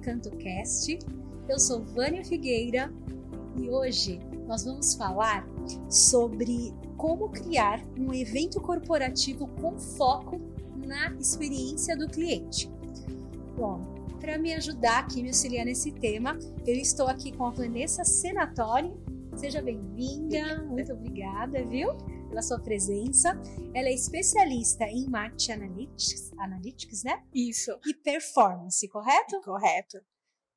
[0.00, 0.98] Recanto Cast.
[1.46, 2.90] Eu sou Vânia Figueira
[3.60, 4.18] e hoje
[4.48, 5.46] nós vamos falar
[5.90, 10.40] sobre como criar um evento corporativo com foco
[10.86, 12.70] na experiência do cliente.
[13.58, 13.82] Bom,
[14.18, 18.90] para me ajudar aqui, me auxiliar nesse tema, eu estou aqui com a Vanessa Senatori.
[19.36, 21.90] Seja bem-vinda, muito obrigada, viu?
[22.30, 23.30] Pela sua presença.
[23.74, 27.26] Ela é especialista em Marketing Analytics, Analytics né?
[27.34, 27.76] Isso.
[27.84, 29.40] E Performance, correto?
[29.42, 29.98] Correto.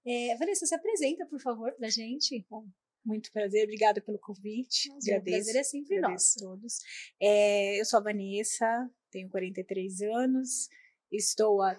[0.06, 2.46] É, Vanessa, se apresenta, por favor, para a gente.
[2.48, 2.68] Bom,
[3.04, 4.88] muito prazer, obrigada pelo convite.
[4.90, 6.40] Mas o prazer é sempre agradeço nosso.
[6.40, 6.78] todos.
[7.20, 10.70] É, eu sou a Vanessa, tenho 43 anos,
[11.12, 11.76] estou há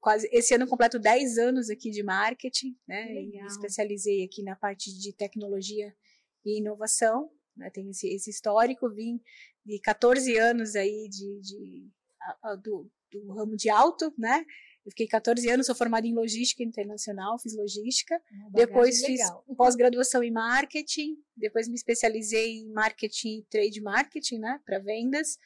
[0.00, 3.08] quase esse ano completo 10 anos aqui de marketing, né?
[3.12, 3.42] E legal.
[3.42, 5.94] me especializei aqui na parte de tecnologia
[6.44, 7.70] e inovação, né?
[7.70, 9.20] Tenho esse, esse histórico, vim
[9.66, 11.88] de 14 anos aí de, de
[12.22, 14.44] a- a- do, do ramo de alto, né?
[14.86, 18.18] Eu fiquei 14 anos, sou formada em logística internacional, fiz logística.
[18.52, 19.20] Depois fiz
[19.56, 25.38] pós-graduação em marketing, depois me especializei em marketing e trade marketing, né, para vendas.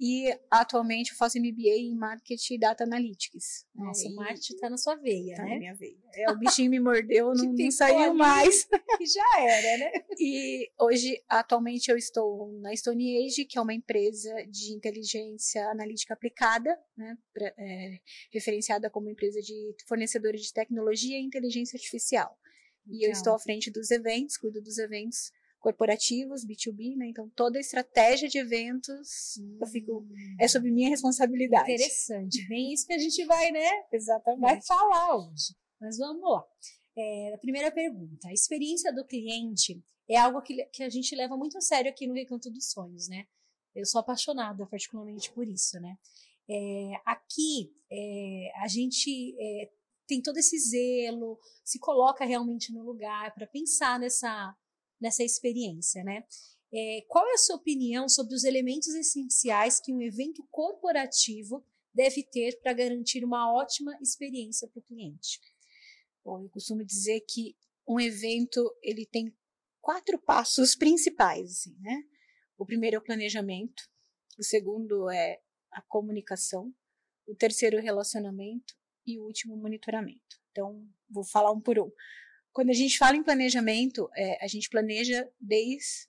[0.00, 3.66] E atualmente eu faço MBA em marketing e data analytics.
[3.74, 5.58] né, Nossa, o e marketing está na sua veia, tá na né?
[5.58, 5.96] minha veia.
[6.14, 8.68] É, o bichinho me mordeu, não, não saiu mais.
[9.00, 9.92] E já era, né?
[10.20, 16.14] E hoje, atualmente, eu estou na Stone Age, que é uma empresa de inteligência analítica
[16.14, 17.98] aplicada, né, pra- é,
[18.32, 22.36] referenciada como empresa de fornecedora de tecnologia e inteligência artificial.
[22.90, 27.08] E eu estou à frente dos eventos, cuido dos eventos corporativos, B2B, né?
[27.08, 30.06] Então, toda a estratégia de eventos eu fico,
[30.38, 31.72] é sob minha responsabilidade.
[31.72, 32.46] Interessante.
[32.48, 33.68] Bem isso que a gente vai, né?
[33.92, 34.40] Exatamente.
[34.40, 35.54] Vai falar hoje.
[35.80, 36.44] Mas vamos lá.
[36.96, 38.28] É, a primeira pergunta.
[38.28, 42.06] A experiência do cliente é algo que, que a gente leva muito a sério aqui
[42.06, 43.26] no Recanto dos Sonhos, né?
[43.74, 45.96] Eu sou apaixonada particularmente por isso, né?
[46.50, 49.70] É, aqui é, a gente é,
[50.06, 54.56] tem todo esse zelo, se coloca realmente no lugar para pensar nessa,
[55.00, 56.24] nessa experiência, né?
[56.72, 61.64] É, qual é a sua opinião sobre os elementos essenciais que um evento corporativo
[61.94, 65.40] deve ter para garantir uma ótima experiência para o cliente?
[66.22, 67.56] Bom, eu costumo dizer que
[67.86, 69.34] um evento ele tem
[69.80, 72.02] quatro passos principais, assim, né?
[72.58, 73.88] O primeiro é o planejamento,
[74.38, 75.40] o segundo é
[75.72, 76.74] a comunicação,
[77.26, 78.74] o terceiro o relacionamento
[79.06, 80.36] e o último o monitoramento.
[80.50, 81.90] Então, vou falar um por um.
[82.52, 86.08] Quando a gente fala em planejamento, é, a gente planeja desde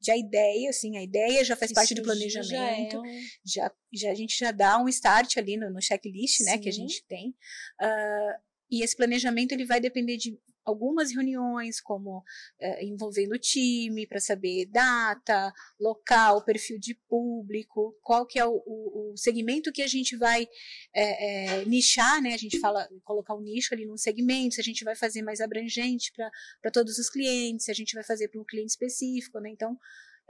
[0.00, 3.20] de a ideia, assim, a ideia já faz parte do Isso planejamento Já é um-
[3.44, 6.72] já, já a gente já dá um start ali no, no checklist, né, que a
[6.72, 7.34] gente tem.
[7.78, 8.38] Ah,
[8.70, 12.22] e esse planejamento ele vai depender de algumas reuniões, como
[12.60, 18.62] eh, envolvendo o time para saber data, local, perfil de público, qual que é o,
[18.66, 20.46] o- o segmento que a gente vai
[20.94, 22.34] eh, eh, nichar, né?
[22.34, 25.40] A gente fala colocar um nicho ali num segmento, se a gente vai fazer mais
[25.40, 26.12] abrangente
[26.60, 29.50] para todos os clientes, se a gente vai fazer para um cliente específico, né?
[29.50, 29.76] Então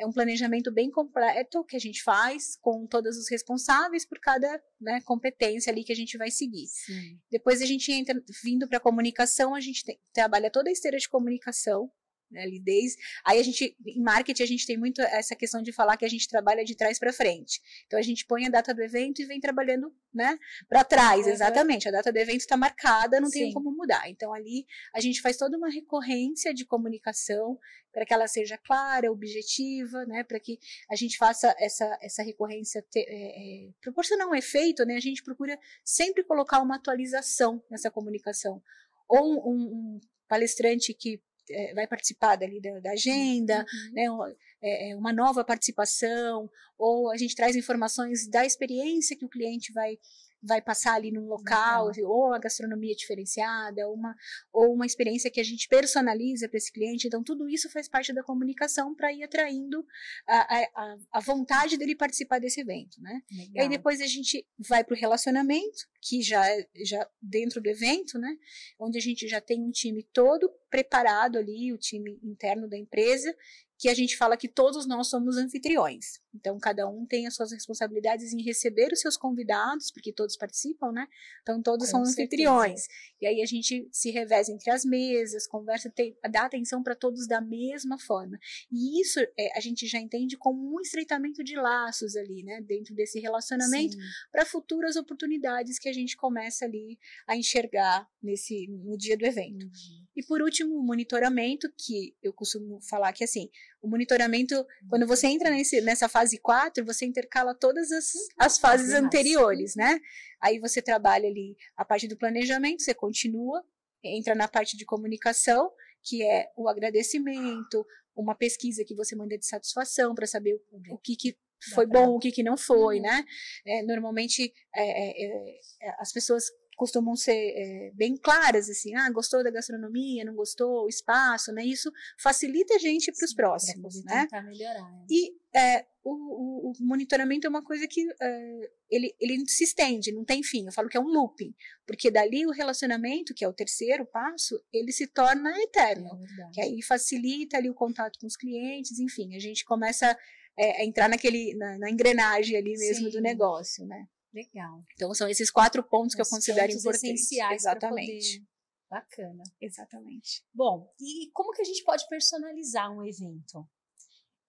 [0.01, 4.61] é um planejamento bem completo que a gente faz com todos os responsáveis por cada
[4.81, 6.67] né, competência ali que a gente vai seguir.
[6.67, 7.19] Sim.
[7.31, 10.97] Depois a gente entra vindo para a comunicação, a gente tem- trabalha toda a esteira
[10.97, 11.91] de comunicação,
[12.31, 15.73] né, ali desde aí a gente em marketing a gente tem muito essa questão de
[15.73, 17.61] falar que a gente trabalha de trás para frente.
[17.87, 21.33] Então a gente põe a data do evento e vem trabalhando, né, para trás, Uhum.
[21.33, 21.89] exatamente.
[21.89, 23.41] A data do evento está marcada, não Sim.
[23.41, 24.09] tem como mudar.
[24.09, 27.59] Então ali a gente faz toda uma recorrência de comunicação
[27.93, 30.59] para que ela seja clara, objetiva, né, para que
[30.89, 35.23] a gente faça essa, essa recorrência ter, é, é, proporcionar um efeito, né, a gente
[35.25, 38.63] procura sempre colocar uma atualização nessa comunicação.
[39.09, 39.61] Ou um-
[39.97, 43.93] um palestrante que é, vai participar dali da, da agenda, Uhum.
[43.93, 49.29] né, é, é, uma nova participação, ou a gente traz informações da experiência que o
[49.29, 49.99] cliente vai
[50.43, 54.15] vai passar ali num local, ou a gastronomia diferenciada, ou uma,
[54.53, 57.07] ou uma experiência que a gente personaliza para esse cliente.
[57.07, 59.85] Então, tudo isso faz parte da comunicação para ir atraindo
[60.27, 63.23] a, a, a- vontade dele participar desse evento, né?
[63.55, 67.69] E aí depois a gente vai para o relacionamento, que já é já dentro do
[67.69, 68.35] evento, né?
[68.79, 73.35] Onde a gente já tem um time todo preparado ali, o time interno da empresa,
[73.79, 76.21] que a gente fala que todos nós somos anfitriões.
[76.35, 80.93] Então, cada um tem as suas responsabilidades em receber os seus convidados, porque todos participam,
[80.93, 81.07] né?
[81.43, 82.23] Então, todos Com são certeza.
[82.23, 82.87] anfitriões.
[83.21, 87.27] E aí a gente se reveza entre as mesas, conversa, tem, dá atenção para todos
[87.27, 88.39] da mesma forma.
[88.71, 92.61] E isso é, a gente já entende como um estreitamento de laços ali, né?
[92.61, 93.97] Dentro desse relacionamento
[94.31, 99.65] para futuras oportunidades que a gente começa ali a enxergar nesse no dia do evento.
[99.65, 100.01] Uhum.
[100.17, 103.49] E por último, o monitoramento, que eu costumo falar que assim,
[103.83, 108.93] o monitoramento, quando você entra nesse, nessa fase 4, você intercala todas as, as fases
[108.93, 109.99] anteriores, né?
[110.41, 113.65] Aí você trabalha ali a parte do planejamento, você continua,
[114.03, 115.73] entra na parte de comunicação,
[116.03, 120.99] que é o agradecimento, uma pesquisa que você manda de satisfação para saber o, o
[120.99, 121.37] que, que
[121.75, 123.03] foi bom, o que, que não foi, uhum.
[123.03, 123.25] né?
[123.67, 126.45] É, normalmente é, é, é, as pessoas
[126.81, 131.63] costumam ser é, bem claras, assim, ah, gostou da gastronomia, não gostou, o espaço, né?
[131.63, 134.27] Isso facilita a gente para os próximos, né?
[134.47, 134.91] Melhorar.
[134.91, 135.05] Né?
[135.11, 140.11] E é, o, o, o, monitoramento é uma coisa que é, ele, ele se estende,
[140.11, 140.65] não tem fim.
[140.65, 141.55] Eu falo que é um looping,
[141.87, 146.61] porque dali o relacionamento, que é o terceiro passo, ele se torna eterno, é que
[146.63, 150.17] aí facilita ali o contato com os clientes, enfim, a gente começa
[150.59, 153.11] é, a entrar naquele na, na engrenagem ali mesmo Sim.
[153.11, 154.07] do negócio, né?
[154.33, 154.85] Legal.
[154.95, 157.03] Então são esses quatro pontos Os que eu considero importantes.
[157.03, 158.47] essenciais Exatamente.
[158.89, 159.43] Bacana.
[159.61, 160.45] Exatamente.
[160.53, 163.69] Bom, e como que a gente pode personalizar um evento?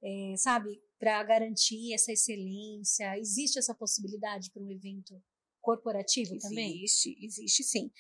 [0.04, 5.22] É, sabe, para garantir essa excelência, existe essa possibilidade para um evento
[5.62, 6.84] corporativo existe, também?
[6.84, 7.92] Existe, existe sim.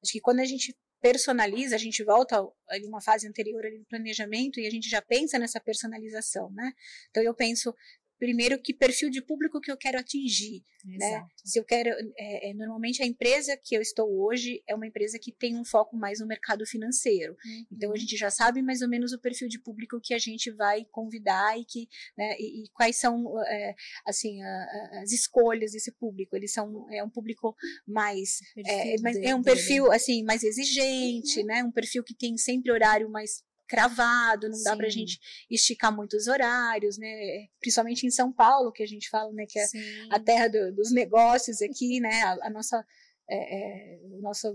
[0.00, 2.52] Acho que quando a gente personaliza, a gente volta a
[2.84, 6.72] uma fase anterior ali do planejamento e a gente já pensa nessa personalização, né?
[7.10, 7.74] Então eu penso
[8.18, 10.96] primeiro que perfil de público que eu quero atingir, né?
[10.96, 11.24] Exato.
[11.24, 11.28] né?
[11.44, 15.18] Se eu quero, é, é, normalmente a empresa que eu estou hoje é uma empresa
[15.18, 17.36] que tem um foco mais no mercado financeiro.
[17.44, 17.66] Uhum.
[17.72, 20.50] Então a gente já sabe mais ou menos o perfil de público que a gente
[20.50, 23.74] vai convidar e que, né, e, e quais são, é,
[24.06, 26.36] assim, a, a, as escolhas desse público.
[26.36, 27.54] Eles são é um público
[27.86, 28.96] mais, é,
[29.28, 31.46] é, um perfil assim mais exigente, uhum.
[31.46, 31.64] né?
[31.64, 34.64] Um perfil que tem sempre horário mais cravado, não Sim.
[34.64, 35.20] dá pra gente
[35.50, 37.46] esticar muitos horários, né?
[37.60, 40.08] Principalmente em São Paulo, que a gente fala, né, que é Sim.
[40.10, 42.22] a terra do, dos negócios aqui, né?
[42.22, 42.84] A, a nossa,
[43.28, 44.52] é, é, nossa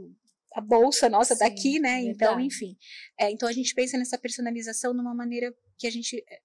[0.55, 2.01] a bolsa nossa Sim, daqui, né?
[2.01, 2.09] Verdade.
[2.09, 2.77] Então, enfim.
[3.19, 6.39] É, então a gente pensa nessa personalização numa maneira que a gente é,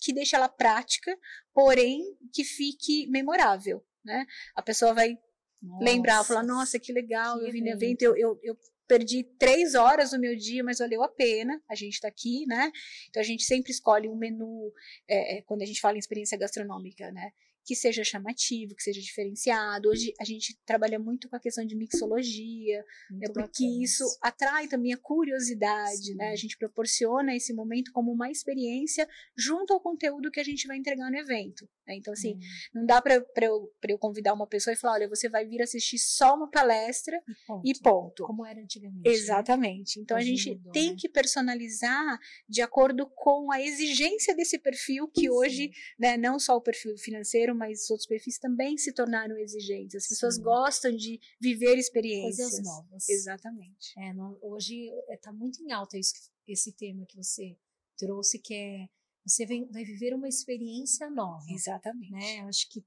[0.00, 1.16] que deixa ela prática,
[1.52, 2.02] porém
[2.32, 4.26] que fique memorável, né?
[4.54, 5.18] A pessoa vai
[5.62, 9.24] nossa, lembrar, falar, nossa, que legal, que eu vi no evento, eu, eu, eu perdi
[9.38, 11.60] três horas do meu dia, mas valeu a pena.
[11.68, 12.70] A gente está aqui, né?
[13.08, 14.72] Então a gente sempre escolhe um menu
[15.08, 17.30] é, quando a gente fala em experiência gastronômica, né?
[17.66, 19.88] Que seja chamativo, que seja diferenciado.
[19.88, 24.94] Hoje a gente trabalha muito com a questão de mixologia, né, porque isso atrai também
[24.94, 26.14] a curiosidade, Sim.
[26.14, 26.30] né?
[26.30, 30.76] A gente proporciona esse momento como uma experiência junto ao conteúdo que a gente vai
[30.76, 31.68] entregar no evento.
[31.86, 31.96] Né?
[31.96, 32.40] Então, assim, hum.
[32.74, 35.98] não dá para eu, eu convidar uma pessoa e falar: olha, você vai vir assistir
[35.98, 37.62] só uma palestra e ponto.
[37.64, 38.24] E ponto.
[38.24, 39.08] Como era antigamente.
[39.08, 39.14] Né?
[39.14, 39.98] Exatamente.
[39.98, 40.02] Né?
[40.02, 40.96] Então, Hoje a gente mudou, tem né?
[40.98, 42.18] que personalizar
[42.48, 45.30] de acordo com a exigência desse perfil, que Sim.
[45.30, 49.96] hoje, né, não só o perfil financeiro, mas outros perfis também se tornaram exigentes.
[49.96, 50.42] As pessoas Sim.
[50.42, 52.50] gostam de viver experiências.
[52.50, 53.08] Coisas novas.
[53.08, 53.98] Exatamente.
[53.98, 56.12] É, não, hoje está é, muito em alta isso,
[56.46, 57.56] esse tema que você
[57.96, 58.88] trouxe, que é
[59.26, 61.44] você vem, vai viver uma experiência nova.
[61.50, 62.12] Exatamente.
[62.12, 62.40] Né?
[62.42, 62.84] Acho que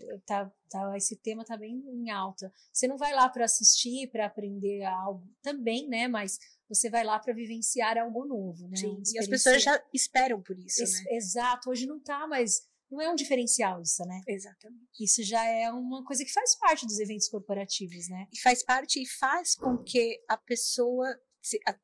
[0.00, 2.50] eh, tá, tá, esse tema está bem em alta.
[2.72, 6.08] Você não vai lá para assistir, para aprender algo também, né?
[6.08, 8.76] Mas você vai lá para vivenciar algo novo, né?
[8.76, 11.16] Sim, e as pessoas já esperam por isso, né?
[11.16, 14.20] Exato, hoje não tá, mas não é um diferencial isso, né?
[14.28, 14.86] Exatamente.
[15.00, 18.26] Isso já é uma coisa que faz parte dos eventos corporativos, né?
[18.32, 21.18] E faz parte e faz com que a pessoa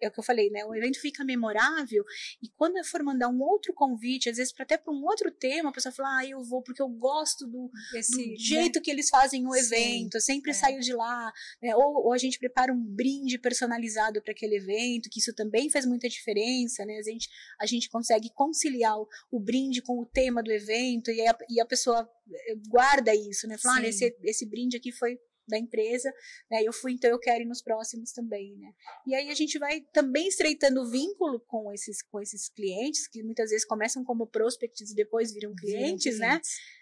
[0.01, 0.65] é o que eu falei, né?
[0.65, 2.05] O evento fica memorável
[2.43, 5.71] e quando eu for mandar um outro convite, às vezes até para um outro tema,
[5.71, 8.37] a pessoa fala, ah, eu vou porque eu gosto do, Esse, do né?
[8.39, 8.83] jeito né?
[8.83, 10.55] que eles fazem o evento, Sim, eu sempre é.
[10.55, 11.75] saio de lá, né?
[11.77, 15.87] Ou, ou, a gente prepara um brinde personalizado para aquele evento, que isso também faz
[15.87, 16.99] muita diferença, né?
[16.99, 17.29] A gente,
[17.61, 21.61] a gente consegue conciliar o, o brinde com o tema do evento e a, e
[21.61, 23.57] a pessoa eh, guarda isso, né?
[23.59, 26.13] Fala, ah, esse, esse brinde aqui foi da empresa,
[26.51, 26.63] né?
[26.63, 28.73] Eu fui, então eu quero ir nos próximos também, né?
[29.07, 33.23] E aí a gente vai também estreitando o vínculo com esses, com esses clientes, que
[33.23, 36.41] muitas vezes começam como prospects e depois viram clientes, né?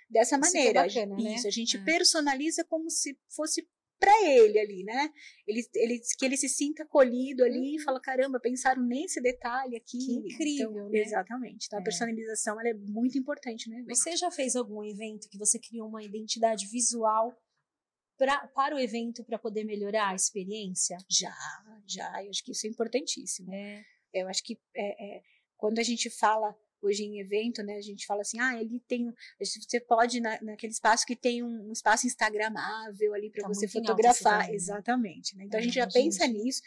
[0.08, 0.86] Dessa maneira.
[0.86, 1.48] Isso, é bacana, isso né?
[1.48, 1.84] a gente é.
[1.84, 3.66] personaliza como se fosse
[3.98, 5.10] para ele ali, né?
[5.46, 7.76] Ele, ele, que ele se sinta acolhido ali uhum.
[7.76, 9.98] e fala, caramba, pensaram nesse detalhe aqui.
[9.98, 10.98] Que incrível, então, né?
[11.00, 11.66] Exatamente.
[11.66, 11.82] Então, é.
[11.82, 13.84] a personalização ela é muito importante, né?
[13.88, 17.34] Você já fez algum evento que você criou uma identidade visual
[18.16, 20.98] pra, para o evento para poder melhorar a experiência?
[21.08, 21.34] Já,
[21.86, 22.22] já.
[22.22, 23.52] Eu acho que isso é importantíssimo.
[23.52, 23.84] É.
[24.12, 25.22] Eu acho que é, é,
[25.56, 29.12] quando a gente fala hoje em evento, né, a gente fala assim, ah, ele tem,
[29.40, 33.66] você pode na, naquele espaço que tem um, um espaço instagramável ali para tá você
[33.66, 35.44] fotografar, exatamente, né?
[35.44, 36.38] Então é, a gente já pensa gente.
[36.38, 36.62] nisso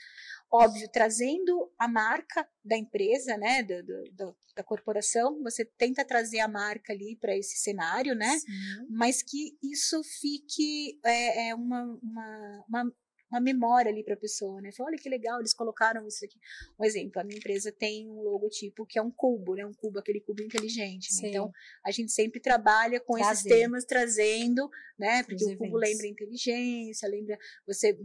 [0.51, 6.47] óbvio, trazendo a marca da empresa, né, do, do, da corporação, você tenta trazer a
[6.47, 8.87] marca ali para esse cenário, né, Sim.
[8.89, 12.93] mas que isso fique é, é uma, uma, uma
[13.31, 14.71] uma memória ali para a pessoa, né?
[14.71, 16.39] Fala, olha que legal, eles colocaram isso aqui.
[16.79, 19.65] Um exemplo, a minha empresa tem um logotipo que é um cubo, né?
[19.65, 21.09] Um cubo, aquele cubo inteligente.
[21.21, 21.29] Né?
[21.29, 21.51] Então,
[21.85, 25.23] a gente sempre trabalha com esses temas, trazendo, né?
[25.23, 27.97] Porque Os o cubo lembra inteligência, lembra você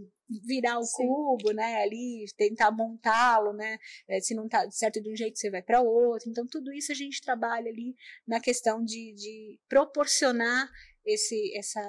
[0.47, 1.07] virar o Sim.
[1.07, 1.83] cubo, né?
[1.83, 3.79] Ali, tentar montá-lo, né?
[4.09, 6.29] É, se não tá certo de um jeito, você vai para outro.
[6.29, 7.95] Então, tudo isso a gente trabalha ali
[8.27, 10.71] na questão de, de proporcionar
[11.05, 11.81] esse, essa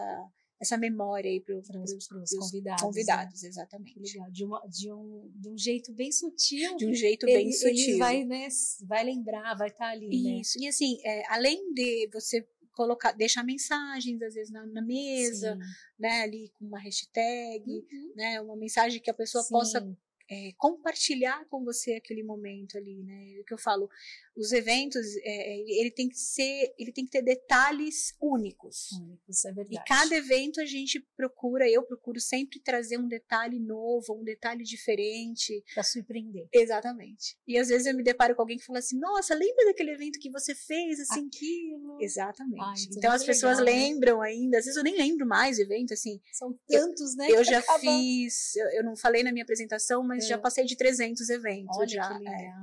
[0.66, 2.08] essa memória aí para os
[2.38, 2.82] convidados.
[2.82, 3.50] Convidados, né?
[3.50, 4.00] exatamente.
[4.00, 4.32] Legal.
[4.32, 6.76] De, uma, de, um, de um jeito bem sutil.
[6.76, 7.70] De um jeito bem sutil.
[7.70, 8.48] Ele vai, né,
[8.86, 10.08] vai lembrar, vai estar tá ali.
[10.08, 10.42] Né?
[10.42, 10.60] Isso.
[10.60, 10.66] Né?
[10.66, 15.60] E assim, é, além de você colocar, deixar mensagens às vezes na, na mesa, Sim.
[15.98, 18.14] né, ali com uma hashtag, uhum.
[18.16, 19.50] né, uma mensagem que a pessoa Sim.
[19.50, 19.98] possa
[20.30, 23.38] é, compartilhar com você aquele momento ali, né?
[23.40, 23.90] O que eu falo,
[24.36, 28.92] os eventos, é, ele tem que ser, ele tem que ter detalhes únicos.
[28.94, 29.76] Únicos, é verdade.
[29.76, 34.64] E cada evento a gente procura, eu procuro sempre trazer um detalhe novo, um detalhe
[34.64, 35.64] diferente.
[35.74, 36.48] Para surpreender.
[36.52, 37.38] Exatamente.
[37.48, 40.20] E às vezes eu me deparo com alguém que fala assim, nossa, lembra daquele evento
[40.20, 41.28] que você fez, assim?
[41.28, 41.98] Aquilo.
[42.02, 42.62] Exatamente.
[42.62, 43.86] Ai, então é as pessoas legal, né?
[43.88, 44.30] lembram né?
[44.30, 46.20] ainda, às vezes eu nem lembro mais evento, assim.
[46.32, 47.28] São tantos, eu, né?
[47.32, 47.80] Eu já acaba...
[47.80, 50.28] fiz, eu, eu, não falei na minha apresentação, mas é.
[50.28, 51.78] já passei de 300 eventos.
[51.78, 52.36] Olha já, que legal.
[52.36, 52.56] É.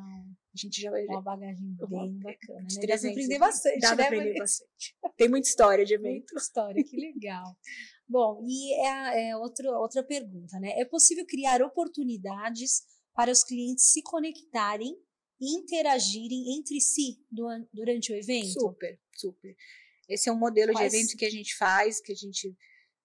[0.55, 0.91] A gente já.
[0.91, 2.67] Uma bagagem bem bacana.
[2.67, 2.83] De né?
[2.83, 4.05] 300, dá aprender bastante, dá né?
[4.05, 4.97] aprender bastante.
[5.17, 6.13] Tem muita história de evento.
[6.13, 7.57] Muita história, que legal.
[8.07, 10.73] Bom, e é, é outro, outra pergunta, né?
[10.79, 12.83] É possível criar oportunidades
[13.15, 14.95] para os clientes se conectarem
[15.41, 17.19] e interagirem entre si
[17.73, 18.61] durante o evento?
[18.61, 19.57] Super, super.
[20.09, 20.93] Esse é um modelo Quais...
[20.93, 22.55] de evento que a gente faz, que a gente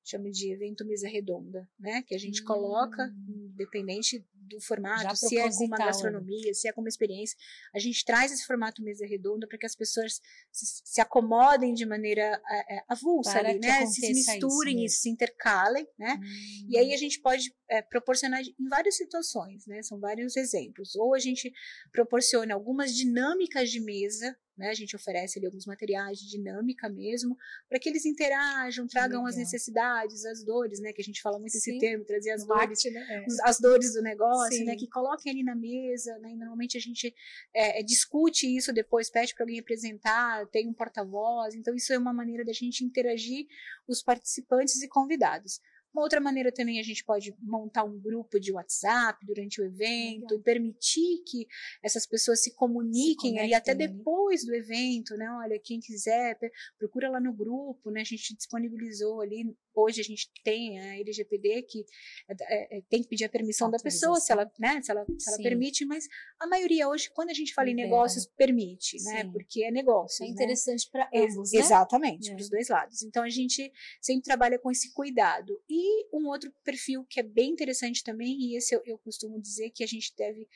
[0.04, 2.04] chama de evento mesa redonda, né?
[2.04, 2.46] Que a gente hum.
[2.46, 7.38] coloca, independente do formato, se é com uma gastronomia, se é com uma experiência,
[7.74, 11.86] a gente traz esse formato mesa redonda para que as pessoas se, se acomodem de
[11.86, 13.86] maneira é, avulsa para ali, né?
[13.86, 16.20] Se misturem e se intercalem, né?
[16.20, 16.68] Hum.
[16.70, 16.98] E aí a hum.
[16.98, 19.82] gente pode é, proporcionar em várias situações, né?
[19.84, 20.96] São vários exemplos.
[20.96, 21.52] Ou a gente
[21.92, 24.70] proporciona algumas dinâmicas de mesa, né?
[24.70, 27.38] A gente oferece ali alguns materiais de dinâmica mesmo,
[27.70, 30.92] para que eles interajam, tragam as necessidades, as dores, né?
[30.92, 31.58] Que a gente fala muito Sim.
[31.58, 33.08] esse termo, trazer as dores, né?
[33.10, 33.26] é.
[33.44, 34.76] as dores do negócio, né?
[34.76, 36.32] Que coloquem ali na mesa, né?
[36.32, 37.14] E normalmente a gente
[37.54, 41.98] é, é discute isso depois, pede para alguém apresentar, tem um porta-voz, então isso é
[41.98, 43.46] uma maneira da gente interagir
[43.88, 45.62] os participantes e convidados.
[45.94, 50.32] Uma outra maneira também a gente pode montar um grupo de WhatsApp durante o evento
[50.32, 50.40] Legal.
[50.40, 51.48] e permitir que
[51.84, 55.30] essas pessoas se comuniquem se ali até depois do evento, né?
[55.32, 56.38] Olha, quem quiser,
[56.78, 58.02] procura lá no grupo, né?
[58.02, 61.86] A gente disponibilizou ali Hoje a gente tem a LGPD que
[62.30, 65.30] é, é, tem que pedir a permissão da pessoa, se ela, né, se ela, se
[65.30, 66.08] ela permite, mas
[66.40, 69.22] a maioria hoje, quando a gente fala em negócios, permite, né?
[69.22, 69.32] Sim.
[69.32, 70.24] Porque é negócio.
[70.24, 70.34] É né?
[70.34, 70.92] interessante né?
[70.92, 71.60] para ambos, né?
[71.60, 72.34] Exatamente, é.
[72.34, 73.04] para os dois lados.
[73.04, 75.62] Então a gente sempre trabalha com esse cuidado.
[75.70, 79.70] E um outro perfil que é bem interessante também, e esse eu, eu costumo dizer
[79.70, 80.48] que a gente deve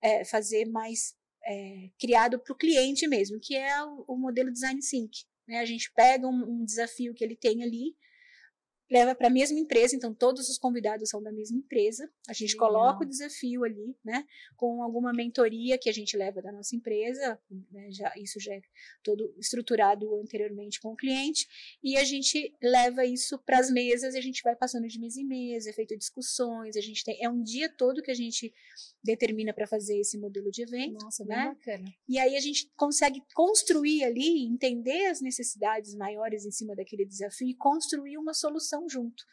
[0.00, 4.80] é, fazer mais é, criado para o cliente mesmo, que é o, o modelo Design
[4.82, 5.24] Sync.
[5.46, 5.58] Né?
[5.58, 7.96] A gente pega um, um desafio que ele tem ali,
[8.90, 12.10] leva para a mesma empresa, então todos os convidados são da mesma empresa.
[12.28, 12.68] A gente Legal.
[12.68, 14.24] coloca o desafio ali, né,
[14.56, 17.38] com alguma mentoria que a gente leva da nossa empresa,
[17.70, 18.62] né, já, isso já é
[19.02, 21.46] todo estruturado anteriormente com o cliente,
[21.82, 25.20] e a gente leva isso para as mesas e a gente vai passando de mesa
[25.20, 28.52] em mesa, é feito discussões, a gente tem, é um dia todo que a gente
[29.02, 31.02] determina para fazer esse modelo de evento.
[31.02, 31.46] Nossa, né?
[31.46, 31.92] bacana.
[32.08, 37.48] E aí a gente consegue construir ali, entender as necessidades maiores em cima daquele desafio
[37.48, 39.24] e construir uma solução junto.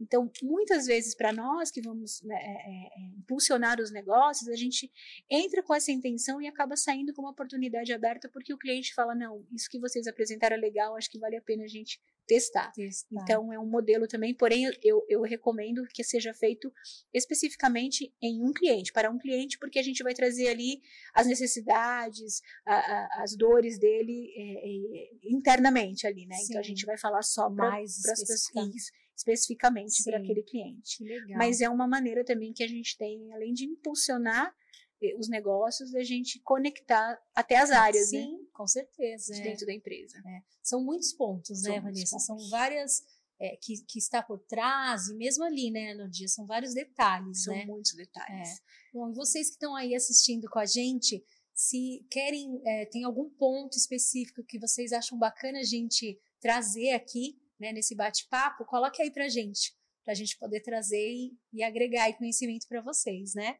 [0.00, 4.56] Então, muitas vezes, para nós que vamos né, é, é, é, impulsionar os negócios, a
[4.56, 4.90] gente
[5.30, 9.14] entra com essa intenção e acaba saindo com uma oportunidade aberta, porque o cliente fala:
[9.14, 12.72] não, isso que vocês apresentaram é legal, acho que vale a pena a gente testar.
[12.72, 13.22] testar.
[13.22, 16.72] Então, é um modelo também, porém, eu, eu recomendo que seja feito
[17.14, 20.80] especificamente em um cliente, para um cliente, porque a gente vai trazer ali
[21.14, 26.36] as necessidades, a, a, as dores dele é, é, internamente ali, né?
[26.36, 26.46] Sim.
[26.50, 28.76] Então, a gente vai falar só mais para as pessoas
[29.16, 31.02] especificamente para aquele cliente.
[31.36, 34.54] Mas é uma maneira também que a gente tem, além de impulsionar
[35.02, 38.38] eh, os negócios, da gente conectar até as áreas, Sim, né?
[38.52, 39.34] com certeza.
[39.34, 39.66] De dentro é.
[39.66, 40.18] da empresa.
[40.18, 40.40] É.
[40.62, 42.10] São muitos pontos, né, são né, Vanessa?
[42.10, 42.26] Pontos.
[42.26, 43.02] São várias
[43.40, 47.44] é, que, que está por trás, e mesmo ali, né, no dia, são vários detalhes,
[47.44, 47.64] são né?
[47.64, 48.48] muitos detalhes.
[48.50, 48.62] É.
[48.92, 53.30] Bom, e vocês que estão aí assistindo com a gente, se querem, é, tem algum
[53.30, 59.10] ponto específico que vocês acham bacana a gente trazer aqui, né, nesse bate-papo, coloque aí
[59.10, 63.58] pra gente, pra gente poder trazer e, e agregar conhecimento para vocês, né?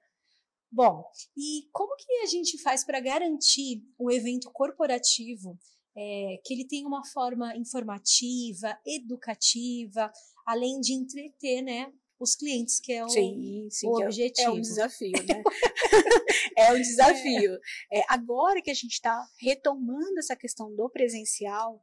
[0.70, 1.04] Bom,
[1.36, 5.58] e como que a gente faz para garantir o evento corporativo
[5.96, 10.12] é, que ele tenha uma forma informativa, educativa,
[10.44, 14.48] além de entreter, né, os clientes, que é o, sim, sim, o é, objetivo.
[14.48, 15.42] É um desafio, né?
[16.56, 17.58] é um desafio.
[17.92, 21.82] É, agora que a gente está retomando essa questão do presencial,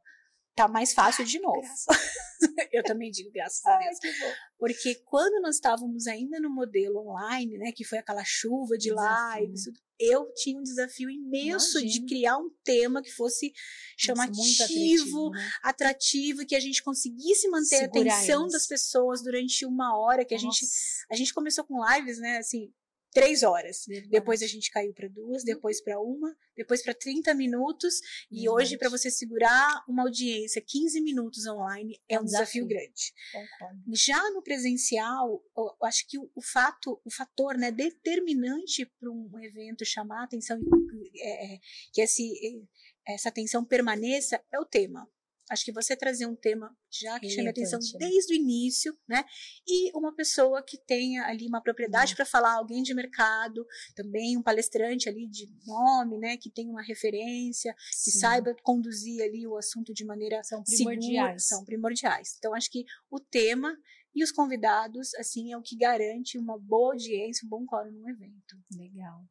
[0.54, 1.66] tá mais fácil de novo.
[2.72, 3.98] Eu também digo graças a Deus.
[4.02, 8.90] Ai, Porque quando nós estávamos ainda no modelo online, né, que foi aquela chuva de
[8.90, 9.64] lives,
[9.98, 12.06] eu tinha um desafio imenso de Imagino.
[12.06, 15.50] criar um tema que fosse Nossa, chamativo, né?
[15.62, 20.34] atrativo que a gente conseguisse manter Segurar a atenção das pessoas durante uma hora que
[20.34, 22.72] a gente Nossa, a gente começou com lives, né, assim,
[23.14, 23.84] três horas.
[23.86, 24.10] verdade.
[24.10, 28.00] Depois a gente caiu para duas, depois para uma, depois para 30 minutos.
[28.30, 32.68] E hoje, para você segurar uma audiência 15 minutos online, é, É um desafio, desafio.
[32.68, 33.14] grande.
[33.32, 33.82] Concordo.
[33.92, 39.84] Já no presencial, eu acho que o, fato, o fator né, determinante para um evento
[39.84, 41.58] chamar a atenção e é, é,
[41.92, 42.66] que esse,
[43.06, 45.08] essa atenção permaneça é o tema.
[45.50, 47.98] Acho que você trazer um tema já que chame a atenção né?
[47.98, 49.24] desde o início, né?
[49.66, 52.16] E uma pessoa que tenha ali uma propriedade Uhum.
[52.16, 56.36] para falar, alguém de mercado, também um palestrante ali de nome, né?
[56.38, 58.18] Que tenha uma referência, que Sim.
[58.20, 61.46] saiba conduzir ali o assunto de maneira São segura, primordiais.
[61.46, 62.34] são primordiais.
[62.38, 63.76] Então, acho que o tema
[64.14, 68.08] e os convidados, assim, é o que garante uma boa audiência, um bom quórum no
[68.08, 68.56] evento.
[68.76, 69.24] Legal.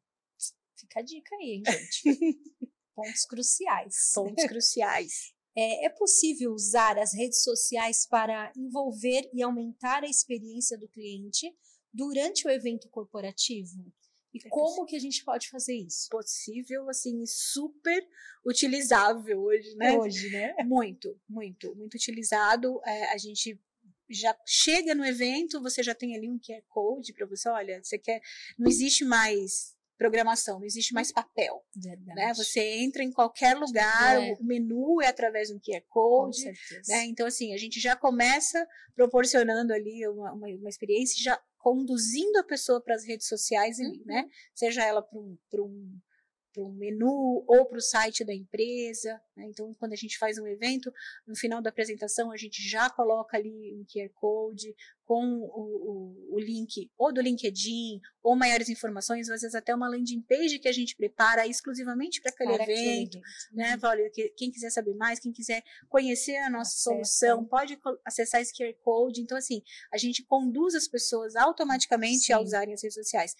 [0.77, 2.03] Fica a dica aí, hein, gente?
[2.95, 4.11] Pontos cruciais.
[4.13, 5.33] Pontos cruciais.
[5.55, 11.53] É, é possível usar as redes sociais para envolver e aumentar a experiência do cliente
[11.93, 13.85] durante o evento corporativo?
[14.33, 16.07] E É como que a gente pode fazer isso?
[16.09, 18.03] Possível, assim, super
[18.45, 19.97] utilizável hoje, né?
[19.97, 20.55] Hoje, né?
[20.65, 22.81] Muito, muito, muito utilizado.
[22.83, 23.59] É, a gente
[24.09, 27.97] já chega no evento, você já tem ali um QR Code para você, olha, você
[27.97, 28.21] quer.
[28.57, 31.63] Não existe mais programação, não existe mais papel.
[31.75, 32.15] Verdade.
[32.15, 32.33] Né?
[32.33, 34.33] Você entra em qualquer lugar, É.
[34.33, 36.43] o menu é através de um QR Code.
[36.87, 37.05] Né?
[37.05, 42.43] Então, assim, a gente já começa proporcionando ali uma, uma, uma experiência, já conduzindo a
[42.43, 44.05] pessoa para as redes sociais, ali, Uhum.
[44.05, 44.25] né?
[44.53, 45.89] Seja ela para um, pra um,
[46.53, 49.19] pra um menu ou para o site da empresa.
[49.35, 49.45] Né?
[49.49, 50.93] Então, quando a gente faz um evento,
[51.27, 56.35] no final da apresentação, a gente já coloca ali um QR Code com o, o,
[56.35, 60.67] o link ou do LinkedIn, ou maiores informações, às vezes até uma landing page que
[60.69, 63.19] a gente prepara exclusivamente para aquele Para evento
[63.51, 63.77] né?
[63.83, 66.83] Olha, que- quem quiser saber mais, quem quiser conhecer a nossa Acessa.
[66.83, 69.19] solução, pode acessar esse QR Code.
[69.21, 69.61] Então, assim,
[69.91, 72.43] a gente conduz as pessoas automaticamente a Sim.
[72.43, 73.35] usarem as redes sociais.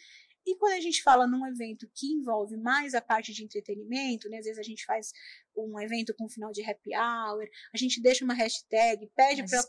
[0.46, 4.38] E quando a gente fala num evento que envolve mais a parte de entretenimento, né?
[4.38, 5.14] Às vezes a gente faz
[5.56, 9.64] um evento com final de happy hour, a gente deixa uma hashtag, pede para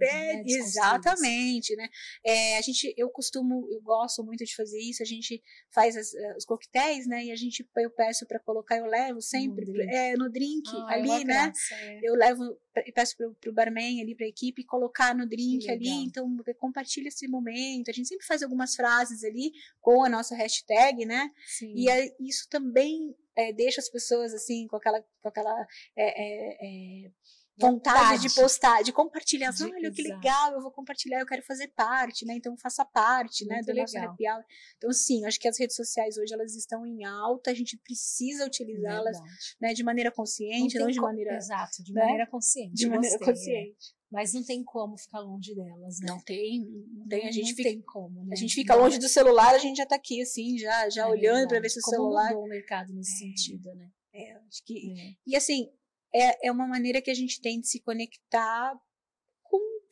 [0.00, 0.42] é, né?
[0.46, 1.88] Exatamente, né?
[2.24, 5.02] É, a gente, eu costumo, eu gosto muito de fazer isso.
[5.02, 7.24] A gente faz as, eh, os coquetéis, né?
[7.24, 9.94] E a gente, eu peço para colocar, eu levo sempre No drink.
[9.94, 11.24] é, no drink Ah, é ali, né?
[11.24, 12.00] graça, é.
[12.02, 12.42] Eu levo,
[12.86, 15.88] e peço pro, pro barman ali, pra equipe, colocar no drink ali.
[15.88, 16.26] Então,
[16.58, 17.90] compartilha esse momento.
[17.90, 21.30] A gente sempre faz algumas frases ali com a nossa hashtag, né?
[21.46, 21.72] Sim.
[21.76, 21.88] E
[22.20, 25.66] isso também é, deixa as pessoas assim com aquela, com aquela
[25.96, 27.10] é, é, é,
[27.56, 29.50] vontade, de postar, de compartilhar.
[29.52, 30.16] De- Olha que exato.
[30.20, 32.34] legal, eu vou compartilhar, eu quero fazer parte, né?
[32.36, 34.12] Então faça parte, né, Muito do nosso legal.
[34.12, 34.44] happy hour.
[34.76, 38.44] Então sim, acho que as redes sociais hoje elas estão em alta, a gente precisa
[38.46, 39.16] utilizá-las,
[39.60, 42.02] né, de maneira consciente, não, tem de maneira Exato, de né?
[42.02, 42.74] maneira consciente.
[42.74, 43.94] de maneira consciente.
[44.14, 46.06] Mas não tem como ficar longe delas, né?
[46.06, 46.60] Não tem,
[46.92, 48.30] não tem, a gente não fica tem como, né?
[48.32, 51.06] a gente fica longe do celular, a gente já tá aqui assim, já já É
[51.06, 53.90] olhando para ver se o Como celular mudou o mercado nesse sentido, né?
[54.12, 55.14] é, acho que É.
[55.26, 55.68] E assim,
[56.14, 58.80] é, é uma maneira que a gente tem de se conectar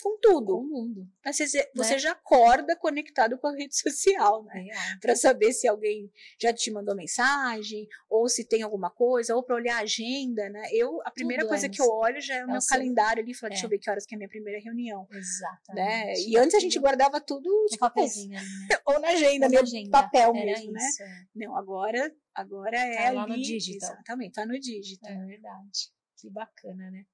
[0.02, 0.56] com, com tudo.
[0.58, 1.08] O mundo.
[1.24, 1.98] Mas Você, você Né?
[1.98, 4.54] já acorda conectado com a rede social, né?
[4.62, 4.98] Real.
[5.00, 6.10] Para saber se alguém
[6.40, 10.62] já te mandou mensagem, ou se tem alguma coisa, ou para olhar a agenda, né?
[10.72, 12.60] Eu, a primeira Tudo coisa é que eu olho já é o é meu o
[12.60, 13.66] seu- calendário ali, falar, deixa é.
[13.66, 15.74] eu ver que horas que é a minha primeira reunião, Exatamente.
[15.74, 16.14] né?
[16.26, 18.40] E antes a gente guardava tudo de papelzinho né?
[18.86, 19.90] ou na agenda, Ou na agenda.
[19.90, 20.80] papel Era mesmo, né?
[20.88, 21.24] isso, é.
[21.34, 23.90] Não, agora, agora é Tá lá ali, no digital.
[23.92, 25.10] Exatamente, tá no digital.
[25.10, 25.92] É verdade.
[26.18, 27.04] Que bacana, né?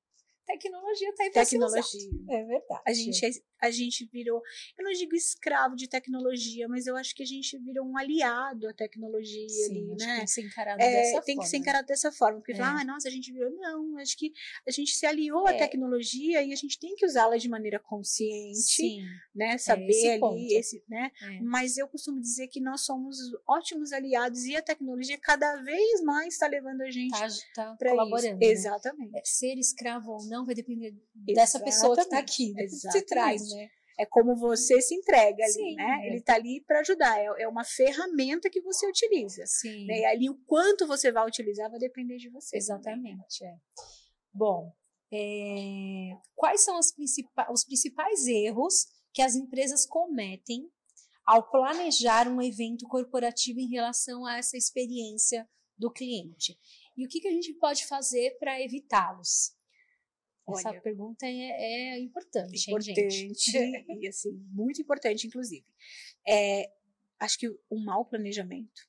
[0.48, 1.82] Tecnologia tá aí pra ser usada.
[1.82, 2.10] Tecnologia.
[2.30, 2.82] É verdade.
[2.86, 4.42] A gente, é- a gente virou,
[4.78, 8.68] eu não digo escravo de tecnologia, mas eu acho que a gente virou um aliado
[8.68, 10.16] à tecnologia Sim, ali, que né?
[10.16, 11.42] tem que ser encarado É, dessa tem forma.
[11.44, 12.56] que ser encarado dessa forma, porque É.
[12.56, 13.50] falar, ah, nossa, a gente virou.
[13.50, 14.32] Não, acho que
[14.66, 15.58] a gente se aliou à É.
[15.58, 19.02] tecnologia e a gente tem que usá-la de maneira consciente, Sim,
[19.34, 19.58] né?
[19.58, 20.36] Saber esse ali, ponto.
[20.52, 21.10] esse, né?
[21.22, 21.40] é.
[21.40, 23.16] Mas eu costumo dizer que nós somos
[23.46, 27.90] ótimos aliados e a tecnologia cada vez mais está levando a gente tá, tá para
[27.90, 28.28] colaborando.
[28.28, 28.38] isso.
[28.38, 28.46] né?
[28.46, 29.16] Exatamente.
[29.16, 32.62] É, ser escravo ou não vai depender dessa pessoa que tá aqui, né?
[32.64, 33.00] Exatamente.
[33.00, 33.68] se traz, né?
[33.98, 36.00] É como você se entrega ali, Sim, né?
[36.02, 36.06] é.
[36.06, 37.18] Ele está ali para ajudar.
[37.18, 39.44] É, é uma ferramenta que você utiliza.
[39.46, 40.00] Sim, Né?
[40.00, 42.56] E ali o quanto você vai utilizar vai depender de você.
[42.56, 43.44] exatamente.
[43.44, 43.56] É.
[44.32, 44.72] Bom,
[45.12, 50.70] é, quais são principais, os principais erros que as empresas cometem
[51.26, 56.56] ao planejar um evento corporativo em relação a essa experiência do cliente?
[56.96, 59.57] E o que, que a gente pode fazer para evitá-los?
[60.50, 63.58] Essa Olha, pergunta é, é importante, importante hein, gente?
[64.00, 65.66] e assim muito importante inclusive.
[66.26, 66.70] É,
[67.20, 68.88] acho que um mau planejamento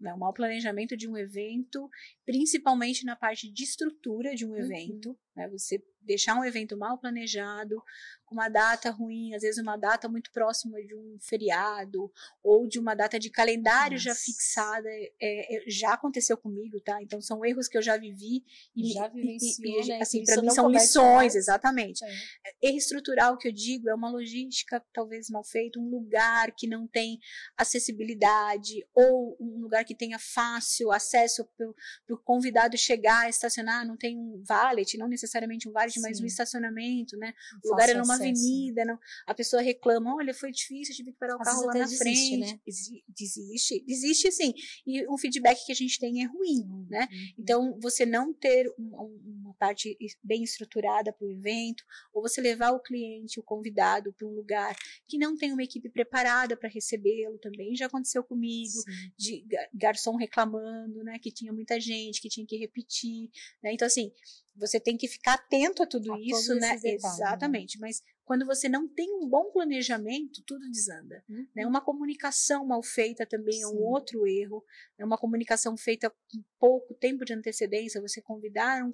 [0.00, 1.88] né, um mau planejamento de um evento
[2.24, 7.82] principalmente na parte de estrutura de um evento né, você deixar um evento mal planejado
[8.24, 12.10] com uma data ruim às vezes uma data muito próxima de um feriado
[12.42, 14.22] ou de uma data de calendário já Nossa.
[14.22, 18.92] fixada é, é, já aconteceu comigo tá então são erros que eu já vivi e
[18.92, 19.98] Já vivenciou, e, né?
[20.00, 21.34] assim para mim são lições mais.
[21.34, 22.68] exatamente É.
[22.68, 26.86] erro estrutural que eu digo é uma logística talvez mal feita, um lugar que não
[26.86, 27.18] tem
[27.56, 34.16] acessibilidade ou um lugar que tenha fácil acesso para o convidado chegar, estacionar, não tem
[34.16, 37.32] um valet, não necessariamente um valet, mas um estacionamento, né?
[37.64, 38.30] O lugar é fácil numa acesso.
[38.30, 41.74] avenida, não, a pessoa reclama, olha, foi difícil, tive que parar o Às carro lá
[41.74, 42.36] na desiste, frente.
[42.38, 42.60] né?
[43.08, 44.54] Desiste, desiste sim.
[44.86, 47.08] E um feedback que a gente tem é ruim, né?
[47.10, 47.34] Uhum.
[47.38, 52.40] Então, você não ter um- um- uma parte bem estruturada para o evento, ou você
[52.40, 56.68] levar o cliente, o convidado, para um lugar que não tem uma equipe preparada para
[56.68, 59.12] recebê-lo também, já aconteceu comigo, Sim.
[59.16, 63.30] de ga- garçom reclamando, né, que tinha muita gente, que tinha que repetir,
[63.62, 63.72] né?
[63.72, 64.12] Então, assim,
[64.54, 66.76] você tem que ficar atento a tudo A isso, né?
[66.76, 67.08] detalhes, né?
[67.08, 67.78] Exatamente.
[67.78, 71.24] Mas quando você não tem um bom planejamento, tudo desanda.
[71.28, 71.46] Uhum.
[71.54, 71.66] Né?
[71.66, 73.78] Uma comunicação mal feita também é um Sim.
[73.78, 74.64] outro erro.
[74.98, 78.00] É uma comunicação feita com pouco tempo de antecedência.
[78.00, 78.92] Você convidar um,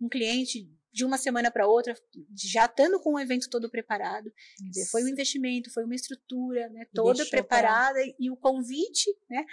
[0.00, 1.92] um cliente de uma semana para outra,
[2.40, 4.32] já estando com o evento todo preparado.
[4.56, 9.44] Quer dizer, foi um investimento, foi uma estrutura, né, toda preparada e o convite, né?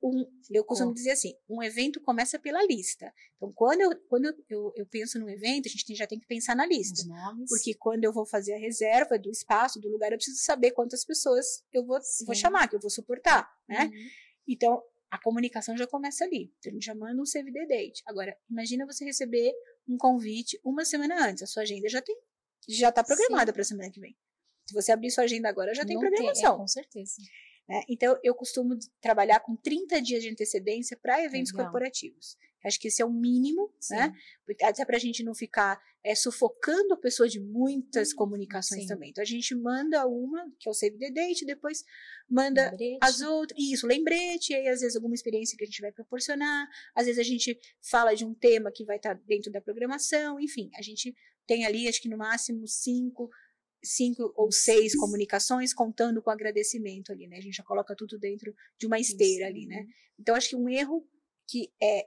[0.00, 3.12] um- eu costumo dizer assim, um evento começa pela lista.
[3.36, 6.20] Então, quando eu, quando eu, eu, eu penso num evento, a gente tem- já tem
[6.20, 7.02] que pensar na lista.
[7.48, 11.04] Porque quando eu vou fazer a reserva do espaço, do lugar, eu preciso saber quantas
[11.04, 13.86] pessoas eu vou, vou chamar, que eu vou suportar, né?
[13.86, 14.08] Uhum.
[14.46, 16.52] Então, a comunicação já começa ali.
[16.58, 18.02] Então, a gente já manda um the date.
[18.04, 19.52] Agora, imagina você receber
[19.88, 21.42] um convite uma semana antes.
[21.42, 22.16] A sua agenda já tem,
[22.68, 24.16] já está programada para a semana que vem.
[24.66, 26.54] Se você abrir sua agenda agora, já tem Não programação.
[26.54, 27.14] é, com certeza.
[27.68, 27.82] né?
[27.88, 31.66] Então, eu costumo trabalhar com 30 dias de antecedência para eventos Legal.
[31.66, 32.36] corporativos.
[32.64, 33.94] Acho que esse é o mínimo, Sim.
[33.94, 34.12] né?
[34.62, 38.88] Até para a gente não ficar é, sufocando a pessoa de muitas Hum, comunicações sim.
[38.88, 39.10] também.
[39.10, 41.82] Então, a gente manda uma, que é o save the date, depois
[42.28, 42.98] manda Lembrete.
[43.02, 46.68] as outras, isso, lembrete, e aí às vezes alguma experiência que a gente vai proporcionar,
[46.94, 50.70] às vezes a gente fala de um tema que vai estar dentro da programação, enfim,
[50.76, 51.14] a gente
[51.46, 53.30] tem ali, acho que no máximo cinco,
[53.82, 57.36] cinco ou seis comunicações, contando com agradecimento ali, né?
[57.36, 59.84] A gente já coloca tudo dentro de uma esteira ali, né?
[60.18, 61.06] Então, acho que um erro
[61.46, 62.06] que é,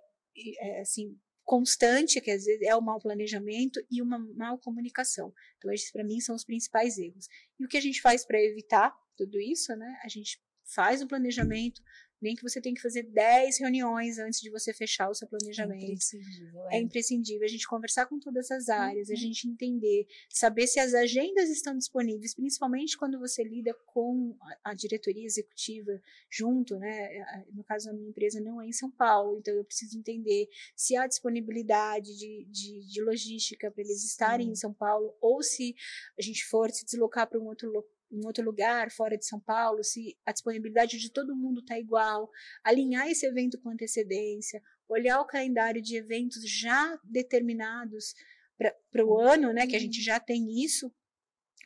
[0.60, 5.34] é, assim, constante, quer dizer, é o mau planejamento e uma mal comunicação.
[5.58, 7.28] Então, esses, para mim, são os principais erros.
[7.60, 9.97] E o que a gente faz para evitar tudo isso, né?
[10.04, 10.39] A gente
[10.76, 11.82] faz um planejamento,
[12.21, 15.30] nem que você tenha que fazer 10 reuniões antes de você fechar o seu É
[15.30, 15.84] planejamento.
[15.86, 16.69] imprescindível.
[16.71, 19.17] É imprescindível a gente conversar com todas as áreas, a Uhum.
[19.19, 24.73] gente entender, saber se as agendas estão disponíveis, principalmente quando você lida com a, a
[24.73, 27.19] diretoria executiva junto, né?
[27.21, 30.47] A- No caso, a minha empresa não é em São Paulo, então eu preciso entender
[30.75, 34.51] se há disponibilidade de, de, de logística para eles estarem Sim.
[34.51, 35.75] em São Paulo, ou se
[36.17, 39.39] a gente for se deslocar para um outro local um outro lugar fora de São
[39.39, 42.29] Paulo, se a disponibilidade de todo mundo está igual,
[42.63, 48.13] alinhar esse evento com antecedência, olhar o calendário de eventos já determinados
[48.57, 50.91] para o ano, né, que a gente já tem isso,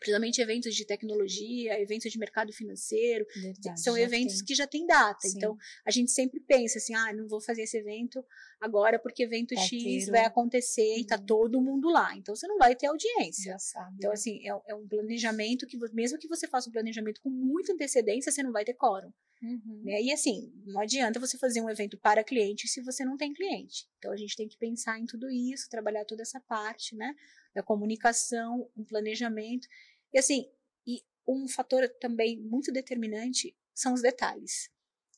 [0.02, 4.46] principalmente eventos de tecnologia, eventos de mercado financeiro, Verdade, são eventos tem.
[4.46, 5.28] que já têm data.
[5.28, 5.38] Sim.
[5.38, 8.26] Então, a gente sempre pensa assim, ah, não vou fazer esse evento
[8.60, 11.26] agora porque evento X vai um- acontecer e tá Uhum.
[11.26, 12.18] todo mundo lá.
[12.18, 13.56] Então, você não vai ter audiência.
[13.60, 13.96] sabe.
[13.98, 14.14] Então, né?
[14.16, 18.32] assim, é, é um planejamento que, mesmo que você faça um planejamento com muita antecedência,
[18.32, 19.12] você não vai ter quórum.
[19.44, 19.82] Uhum.
[19.84, 20.02] Né?
[20.04, 23.88] E assim, não adianta você fazer um evento para cliente se você não tem cliente.
[23.98, 27.14] Então a gente tem que pensar em tudo isso, trabalhar toda essa parte, né?
[27.54, 29.68] Da comunicação, um planejamento.
[30.14, 30.50] E assim,
[30.86, 34.70] e um fator também muito determinante são os detalhes.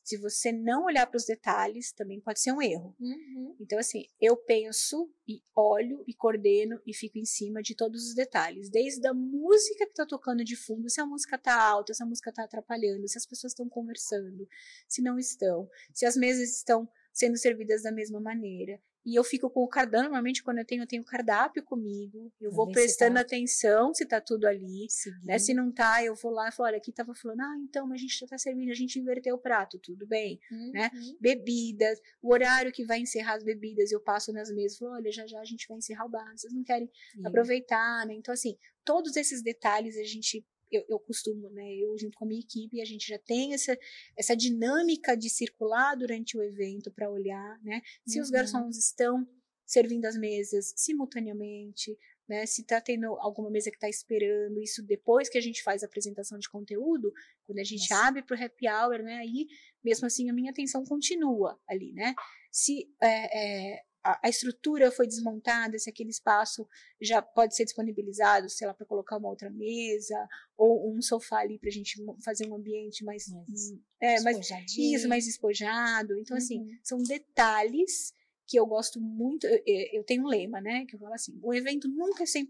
[0.04, 2.94] Se você não olhar para os detalhes, também pode ser um erro.
[3.00, 3.56] Uhum.
[3.58, 8.14] Então, assim, eu penso e olho e coordeno e fico em cima de todos os
[8.14, 8.68] detalhes.
[8.68, 12.06] Desde a música que está tocando de fundo, se a música está alta, se a
[12.06, 14.46] música está atrapalhando, se as pessoas estão conversando,
[14.86, 18.78] se não estão, se as mesas estão sendo servidas da mesma maneira.
[19.06, 22.50] E eu fico com o cardápio, normalmente quando eu tenho, eu tenho cardápio comigo, eu
[22.50, 24.86] vou se prestando tá- atenção se está tudo ali.
[25.22, 25.38] Né?
[25.38, 27.96] Se não tá, eu vou lá e falo, olha, aqui tava falando, ah, então, mas
[27.98, 30.40] a gente já tá servindo, a gente inverteu o prato, tudo bem
[30.72, 30.90] né?
[30.94, 31.16] Uhum.
[31.20, 35.26] bebidas, o horário que vai encerrar as bebidas, eu passo nas mesas, falo, olha, já
[35.26, 38.14] já a gente vai encerrar o bar, vocês não querem E- aproveitar, né?
[38.14, 40.44] Então, assim, todos esses detalhes a gente
[40.76, 43.76] eu, eu costumo, né, eu junto com a minha equipe, a gente já tem essa,
[44.16, 48.24] essa dinâmica de circular durante o evento para olhar, né, se uhum.
[48.24, 49.26] os garçons estão
[49.66, 51.96] servindo as mesas simultaneamente,
[52.28, 52.46] né?
[52.46, 55.86] Se está tendo alguma mesa que está esperando, isso depois que a gente faz a
[55.86, 57.12] apresentação de conteúdo,
[57.46, 58.06] quando a gente Nossa.
[58.06, 59.16] abre para o happy hour, né?
[59.16, 59.46] Aí,
[59.82, 62.14] mesmo assim, a minha atenção continua ali, né?
[62.50, 66.68] Se é, é, a, a, estrutura foi desmontada, se aquele espaço
[67.00, 71.58] já pode ser disponibilizado, sei lá, para colocar uma outra mesa, ou um sofá ali
[71.58, 76.18] para a gente fazer um ambiente mais, mais, é, mais isso, mais despojado.
[76.18, 76.66] Então, assim, uhum.
[76.66, 78.12] assim, são detalhes
[78.46, 79.62] que eu gosto muito, eu,
[79.92, 82.46] eu tenho um lema, né, que eu falo assim, o evento nunca é 100%,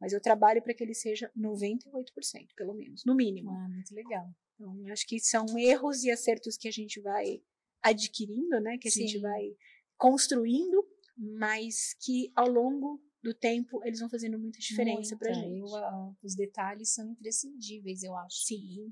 [0.00, 3.50] mas eu trabalho para que ele seja 98%, pelo menos, no mínimo.
[3.50, 4.28] Ah, muito legal.
[4.54, 7.40] Então, eu acho que são erros e acertos que a gente vai
[7.82, 9.06] adquirindo, né, que a Sim.
[9.06, 9.56] gente vai
[10.00, 10.82] construindo,
[11.14, 15.58] mas que ao longo do tempo eles vão fazendo muita diferença para gente.
[15.58, 18.38] Eu, os detalhes são imprescindíveis, eu acho,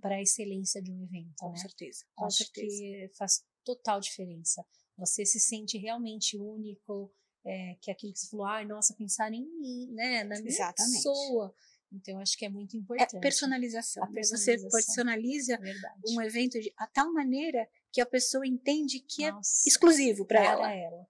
[0.00, 1.56] para a excelência de um evento, com né?
[1.56, 2.66] certeza, com acho certeza.
[2.66, 4.62] que faz total diferença.
[4.98, 7.10] Você se sente realmente único,
[7.44, 10.24] é, que é aquilo que você falou, ai, nossa, pensar em mim, né?
[10.24, 10.96] Na minha Exatamente.
[10.96, 11.54] pessoa.
[11.90, 13.16] Então, acho que é muito importante.
[13.16, 14.04] É personalização.
[14.04, 14.70] A personalização.
[14.70, 16.00] Você personaliza Verdade.
[16.10, 17.66] um evento de a tal maneira
[17.98, 20.72] que a pessoa entende que é nossa, é exclusivo para ela.
[20.72, 21.06] ela.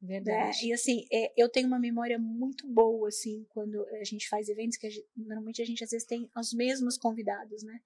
[0.00, 0.62] Verdade.
[0.62, 0.68] Né?
[0.68, 4.78] E assim, é, eu tenho uma memória muito boa, assim, quando a gente faz eventos,
[4.78, 7.80] que a gente, normalmente a gente às vezes tem os mesmos convidados, né?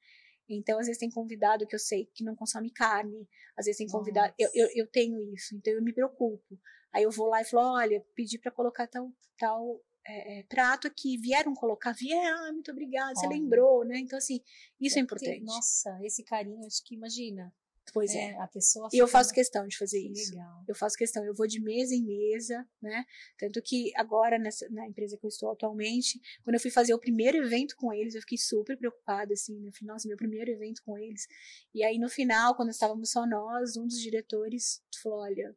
[0.47, 3.87] Então, às vezes tem convidado que eu sei que não consome carne, às vezes tem
[3.87, 4.35] convidado.
[4.39, 6.61] Eu, eu, eu, tenho isso, então eu me preocupo.
[6.93, 10.87] Aí eu vou lá e falo: olha, pedi para colocar tal, tal é, é, prato
[10.87, 13.99] aqui, vieram colocar, vieram, ah, muito obrigada, você lembrou, né?
[13.99, 14.43] Então, assim,
[14.79, 15.43] isso é importante.
[15.43, 17.51] Nossa, esse carinho, acho que imagina,
[17.93, 18.31] Pois é.
[18.31, 18.41] é.
[18.41, 20.33] A pessoa e eu faço questão de fazer isso.
[20.33, 20.65] Legal.
[20.69, 23.05] Eu faço questão, eu vou de mesa em mesa, né?
[23.39, 26.99] Tanto que agora, nessa, na empresa que eu estou atualmente, quando eu fui fazer o
[26.99, 30.83] primeiro evento com eles, eu fiquei super preocupada, assim, no final, nossa, meu primeiro evento
[30.85, 31.27] com eles.
[31.75, 35.55] E aí, no final, quando estávamos só nós, um dos diretores falou: olha,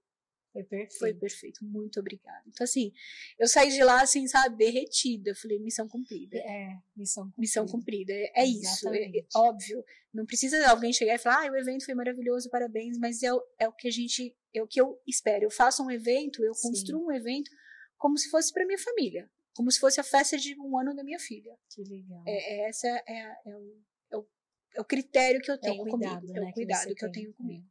[0.55, 0.99] foi perfeito.
[0.99, 1.65] Foi perfeito.
[1.65, 2.41] Muito obrigada.
[2.47, 2.93] Então, assim,
[3.37, 5.31] eu saí de lá, assim, sabe, derretida.
[5.31, 6.37] Eu falei, missão cumprida.
[6.37, 7.41] É, missão cumprida.
[7.41, 8.13] Missão cumprida.
[8.13, 8.87] É, é isso.
[8.89, 9.83] É, é, óbvio.
[10.13, 13.27] Não precisa alguém chegar e falar, ah, o evento foi maravilhoso, parabéns, mas é,
[13.59, 15.43] é o que a gente, é o que eu espero.
[15.43, 16.69] Eu faço um evento, eu Sim.
[16.69, 17.51] construo um evento
[17.97, 19.29] como se fosse para minha família.
[19.53, 21.57] Como se fosse a festa de um ano da minha filha.
[21.69, 22.23] Que legal.
[22.25, 24.27] É, é essa é, é, o, é, o,
[24.75, 26.33] é o critério que eu tenho é o cuidado, comigo.
[26.33, 27.65] Né, é o cuidado que, que eu tenho comigo.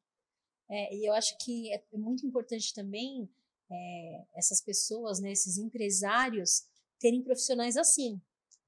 [0.71, 3.29] É, e eu acho que é muito importante também
[3.71, 6.65] é, essas pessoas, né, esses empresários,
[6.99, 8.21] terem profissionais assim,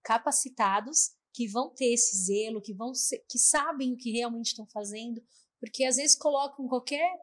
[0.02, 4.66] capacitados, que vão ter esse zelo, que vão ser, que sabem o que realmente estão
[4.66, 5.22] fazendo,
[5.60, 7.14] porque às vezes colocam qualquer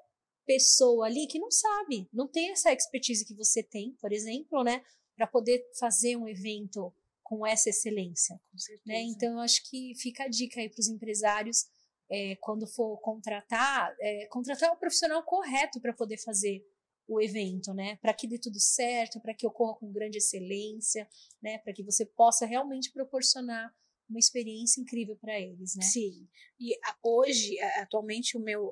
[0.46, 4.84] pessoa ali que não sabe, não tem essa expertise que você tem, por exemplo, né,
[5.16, 8.40] para poder fazer um evento com essa excelência.
[8.52, 9.02] Com né?
[9.04, 11.66] Então, eu acho que fica a dica aí para os empresários
[12.10, 16.66] é, quando for contratar, é, contratar o profissional correto para poder fazer
[17.08, 17.98] o evento, né?
[17.98, 21.08] Para que dê tudo certo, para que ocorra com grande excelência,
[21.42, 21.58] né?
[21.60, 23.74] Para que você possa realmente proporcionar
[24.10, 25.84] uma experiência incrível para eles, né?
[25.84, 26.28] Sim.
[26.60, 28.70] E hoje, atualmente, o meu,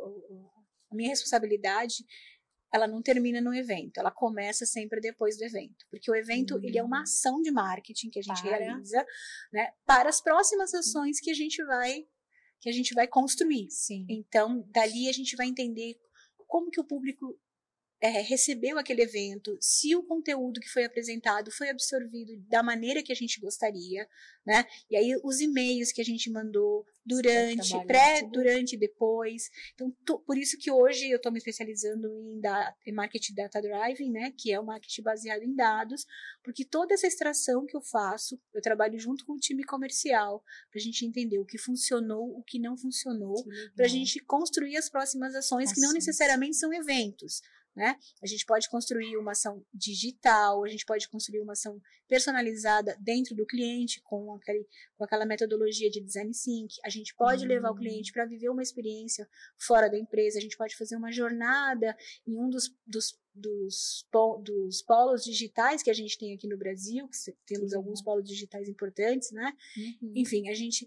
[0.90, 2.06] a minha responsabilidade
[2.74, 6.78] ela não termina no evento, ela começa sempre depois do evento, porque o evento ele
[6.78, 7.04] é uma hum.
[7.04, 8.58] ação de marketing que a gente para.
[8.58, 9.06] realiza,
[9.52, 12.06] né, para as próximas ações que a gente vai
[12.62, 13.70] que a gente vai construir.
[13.72, 14.06] Sim.
[14.08, 16.00] Então, dali a gente vai entender
[16.48, 17.38] como que o público
[18.02, 23.12] é, recebeu aquele evento, se o conteúdo que foi apresentado foi absorvido da maneira que
[23.12, 24.08] a gente gostaria,
[24.44, 24.66] né?
[24.90, 29.52] E aí os e-mails que a gente mandou durante, pré, durante e depois.
[29.76, 29.92] Então,
[30.26, 34.34] por isso que hoje eu estou me especializando em, da, em marketing data driving, né?
[34.36, 36.08] Que é o marketing baseado em dados,
[36.44, 40.80] porque toda essa extração que eu faço, eu trabalho junto com o time comercial para
[40.80, 44.90] a gente entender o que funcionou, o que não funcionou, para a gente construir as
[44.90, 47.42] próximas ações que não necessariamente são eventos,
[47.76, 47.98] né?
[48.22, 53.34] A gente pode construir uma ação digital, a gente pode construir uma ação personalizada dentro
[53.34, 56.76] do cliente com, aquele, com aquela metodologia de design sync.
[56.84, 57.48] A gente pode uhum.
[57.48, 57.78] levar o hum.
[57.78, 61.96] cliente para viver uma experiência fora da empresa, a gente pode fazer uma jornada
[62.28, 64.06] em um dos, dos, dos,
[64.44, 67.78] dos polos digitais que a gente tem aqui no Brasil, que temos uhum.
[67.78, 69.54] alguns polos digitais importantes, né?
[70.02, 70.14] Uhum.
[70.16, 70.86] Enfim, a gente,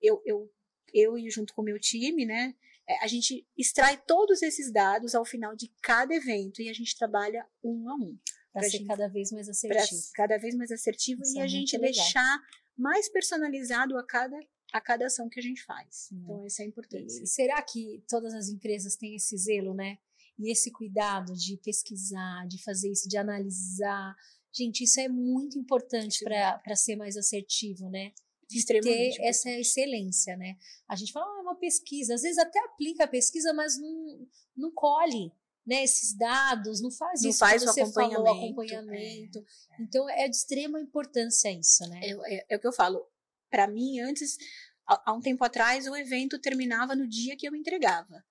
[0.00, 0.52] eu, eu,
[0.94, 2.54] eu e junto com o meu time, né?
[2.90, 6.98] É, a gente extrai todos esses dados ao final de cada evento e a gente
[6.98, 8.18] trabalha um a um.
[8.52, 10.02] Para ser gente, cada vez mais assertivo.
[10.12, 12.40] Cada vez mais assertivo Isso e é a gente deixar
[12.76, 14.36] mais personalizado a cada,
[14.72, 16.08] a cada ação que a gente faz.
[16.12, 16.20] Hum.
[16.24, 17.22] Então, isso é importante.
[17.22, 19.98] E será que todas as empresas têm esse zelo, né?
[20.36, 24.16] E esse cuidado de pesquisar, de fazer isso, de analisar.
[24.52, 28.12] Gente, isso é muito importante para ser mais assertivo, né?
[28.82, 30.56] Ter essa excelência, né?
[30.88, 34.26] A gente fala, ah, é uma pesquisa, às vezes até aplica a pesquisa, mas não,
[34.56, 35.32] não colhe
[35.66, 39.38] né, esses dados, não faz não isso faz que o você acompanhamento, falou, acompanhamento.
[39.38, 39.82] É.
[39.82, 42.00] Então é de extrema importância isso, né?
[42.02, 43.06] É, é, é o que eu falo.
[43.50, 44.36] Para mim, antes,
[44.86, 48.24] há, há um tempo atrás, o evento terminava no dia que eu entregava.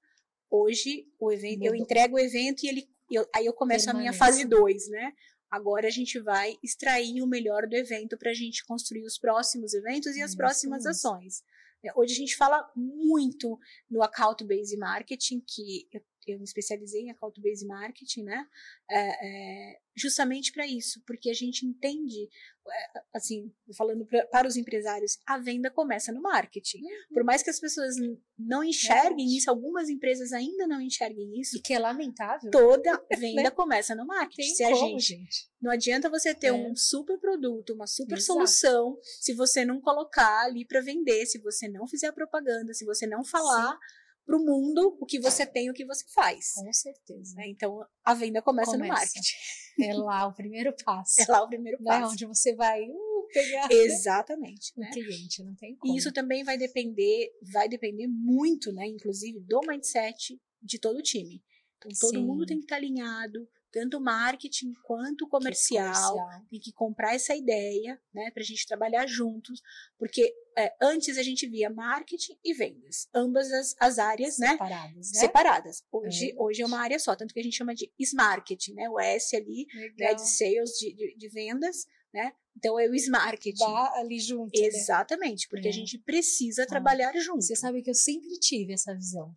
[0.50, 4.10] Hoje, o evento, eu entrego o evento e ele, eu, aí eu começo Permanece.
[4.10, 5.14] a minha fase 2, né?
[5.52, 9.74] Agora a gente vai extrair o melhor do evento para a gente construir os próximos
[9.74, 11.44] eventos e as próximas ações.
[11.84, 13.58] É, hoje a gente fala muito
[13.90, 15.88] no account based marketing, que
[16.28, 18.46] eu, me especializei em account based marketing, né?
[18.90, 22.30] É, é, justamente para isso, porque a gente entende,
[22.68, 26.80] é, assim, falando pra, para os empresários, a venda começa no marketing.
[26.80, 27.14] Uhum.
[27.14, 27.96] Por mais que as pessoas
[28.38, 31.58] não enxerguem isso, algumas empresas ainda não enxerguem isso.
[31.58, 32.52] E que é lamentável.
[32.52, 33.52] Toda venda né?
[33.52, 34.56] começa no marketing.
[34.56, 36.54] Tem como, gente, gente, Não adianta você ter é.
[36.54, 38.34] um super produto, uma super Exato.
[38.34, 43.06] solução, se você não colocar ali para vender, se você não fizer propaganda, se você
[43.06, 43.72] não falar.
[43.72, 44.00] Sim
[44.30, 46.54] para o mundo o que você tem, o que você faz.
[46.54, 47.36] Com certeza.
[47.36, 47.48] Né?
[47.48, 49.36] Então, a venda começa, começa, no marketing.
[49.82, 51.20] É lá o primeiro passo.
[51.20, 52.04] É lá o primeiro passo.
[52.04, 54.92] É onde você vai uh, pegar Exatamente, o né?
[54.92, 55.92] cliente, não tem como.
[55.92, 61.02] E isso também vai depender, vai depender muito, né, inclusive, do mindset de todo o
[61.02, 61.42] time.
[61.78, 62.26] Então, todo Sim.
[62.26, 68.00] mundo tem que estar alinhado, tanto marketing quanto comercial, comercial, tem que comprar essa ideia,
[68.14, 69.62] né, para a gente trabalhar juntos,
[69.98, 75.12] porque é, antes a gente via marketing e vendas, ambas as, as áreas, né, separadas,
[75.14, 75.20] né?
[75.20, 75.84] separadas.
[75.92, 76.36] Hoje, é.
[76.38, 79.36] hoje é uma área só, tanto que a gente chama de marketing, né, o S
[79.36, 82.34] ali, né, de sales, de, de, de vendas, né?
[82.58, 83.64] Então é o marketing.
[83.64, 84.60] Vá ali junto.
[84.60, 84.68] Né?
[84.68, 85.48] Exatamente, né?
[85.50, 85.70] porque é.
[85.70, 87.42] a gente precisa ah, trabalhar junto.
[87.42, 89.34] Você sabe que eu sempre tive essa visão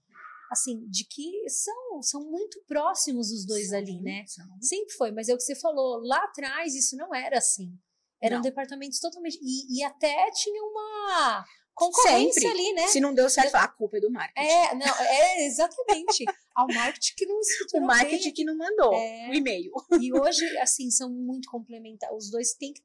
[0.52, 4.24] assim, de que são, são muito próximos os dois ali, né?
[4.60, 7.72] Sempre foi, mas é o que você falou, lá atrás isso não era assim.
[8.22, 8.42] Eram não.
[8.42, 9.38] departamentos totalmente.
[9.42, 12.60] E, e até tinha uma concorrência Sempre.
[12.60, 12.86] ali, né?
[12.86, 14.46] Se não deu certo, a culpa é do marketing.
[14.46, 16.24] É, não, é exatamente.
[16.54, 17.40] Ao marketing que não
[17.74, 18.32] O marketing bem.
[18.34, 19.30] que não mandou é.
[19.30, 19.72] o e-mail.
[20.00, 22.16] E hoje, assim, são muito complementares.
[22.16, 22.82] Os dois têm que.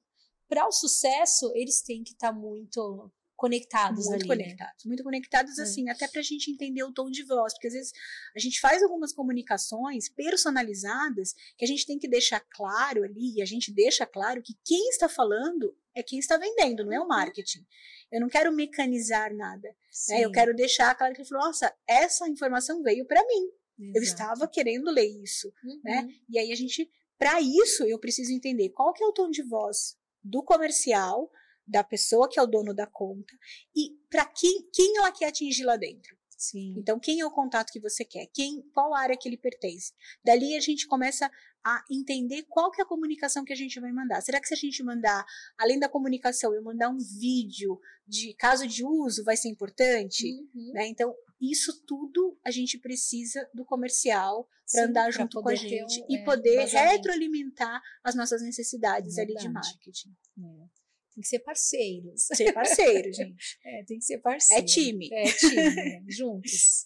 [0.47, 4.89] Para o sucesso, eles têm que estar tá muito conectados muito ali, conectados, né?
[4.89, 5.61] muito conectados é.
[5.61, 7.93] assim, até para a gente entender o tom de voz, porque às vezes
[8.35, 13.41] a gente faz algumas comunicações personalizadas que a gente tem que deixar claro ali, e
[13.41, 17.03] a gente deixa claro que quem está falando é quem está vendendo, não é o
[17.03, 17.07] uhum.
[17.07, 17.65] marketing.
[18.11, 19.69] Eu não quero mecanizar nada,
[20.09, 20.25] né?
[20.25, 23.49] Eu quero deixar claro que ele falou, nossa, essa informação veio para mim.
[23.79, 23.97] Exato.
[23.97, 25.73] Eu estava querendo ler isso, né?
[25.73, 26.07] uhum.
[26.07, 26.13] né?
[26.29, 29.43] E aí a gente, para isso, eu preciso entender qual que é o tom de
[29.43, 31.31] voz do comercial,
[31.67, 33.33] da pessoa que é o dono da conta
[33.75, 36.17] e para quem, quem ela quer atingir lá dentro.
[36.37, 36.75] Sim.
[36.77, 38.27] Então, quem é o contato que você quer?
[38.31, 39.91] Quem, qual área que ele pertence?
[40.23, 41.31] Dali a gente começa
[41.65, 44.21] a entender qual que é a comunicação que a gente vai mandar.
[44.21, 45.25] Será que se a gente mandar,
[45.57, 50.31] além da comunicação, eu mandar um vídeo de caso de uso, vai ser importante?
[50.53, 50.71] Uhum.
[50.73, 50.87] Né?
[50.87, 56.05] Então, isso tudo a gente precisa do comercial para andar junto com a gente um,
[56.09, 59.39] e é, poder retroalimentar as nossas necessidades Verdade.
[59.39, 60.15] ali de marketing.
[60.39, 60.76] É.
[61.17, 62.27] Tem que ser parceiros.
[62.27, 63.57] Ser parceiro, gente.
[63.65, 64.63] É, tem que ser parceiro.
[64.63, 65.09] É time.
[65.11, 66.05] É time, né?
[66.07, 66.85] juntos.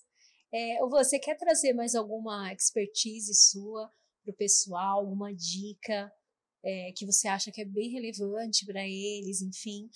[0.53, 3.91] É, você quer trazer mais alguma expertise sua
[4.23, 6.09] para o pessoal, alguma dica
[6.63, 9.89] é, que você acha que é bem relevante para eles, enfim?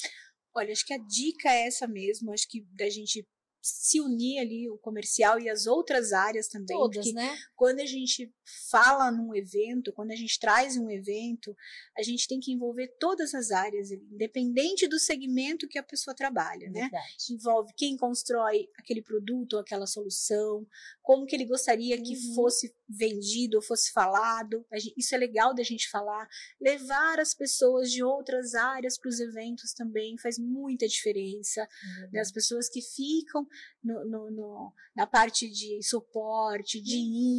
[0.54, 3.26] Olha, acho que a dica é essa mesmo, acho que da gente
[3.68, 6.78] se unir ali o comercial e as outras áreas também.
[6.78, 7.36] Todas, né?
[7.56, 8.32] Quando a gente
[8.70, 11.56] fala num evento, quando a gente traz um evento,
[11.98, 16.70] a gente tem que envolver todas as áreas, independente do segmento que a pessoa trabalha,
[16.70, 16.92] né?
[17.32, 20.68] Envolve quem constrói aquele produto ou aquela solução,
[21.02, 22.36] como que ele gostaria que uhum.
[22.36, 24.64] fosse vendido ou fosse falado.
[24.96, 26.28] Isso é legal da gente falar.
[26.62, 31.62] Levar as pessoas de outras áreas para os eventos também faz muita diferença.
[31.62, 32.10] Uhum.
[32.14, 32.20] Né?
[32.20, 33.48] As pessoas que ficam
[33.84, 36.96] no, no, no, na parte de suporte, de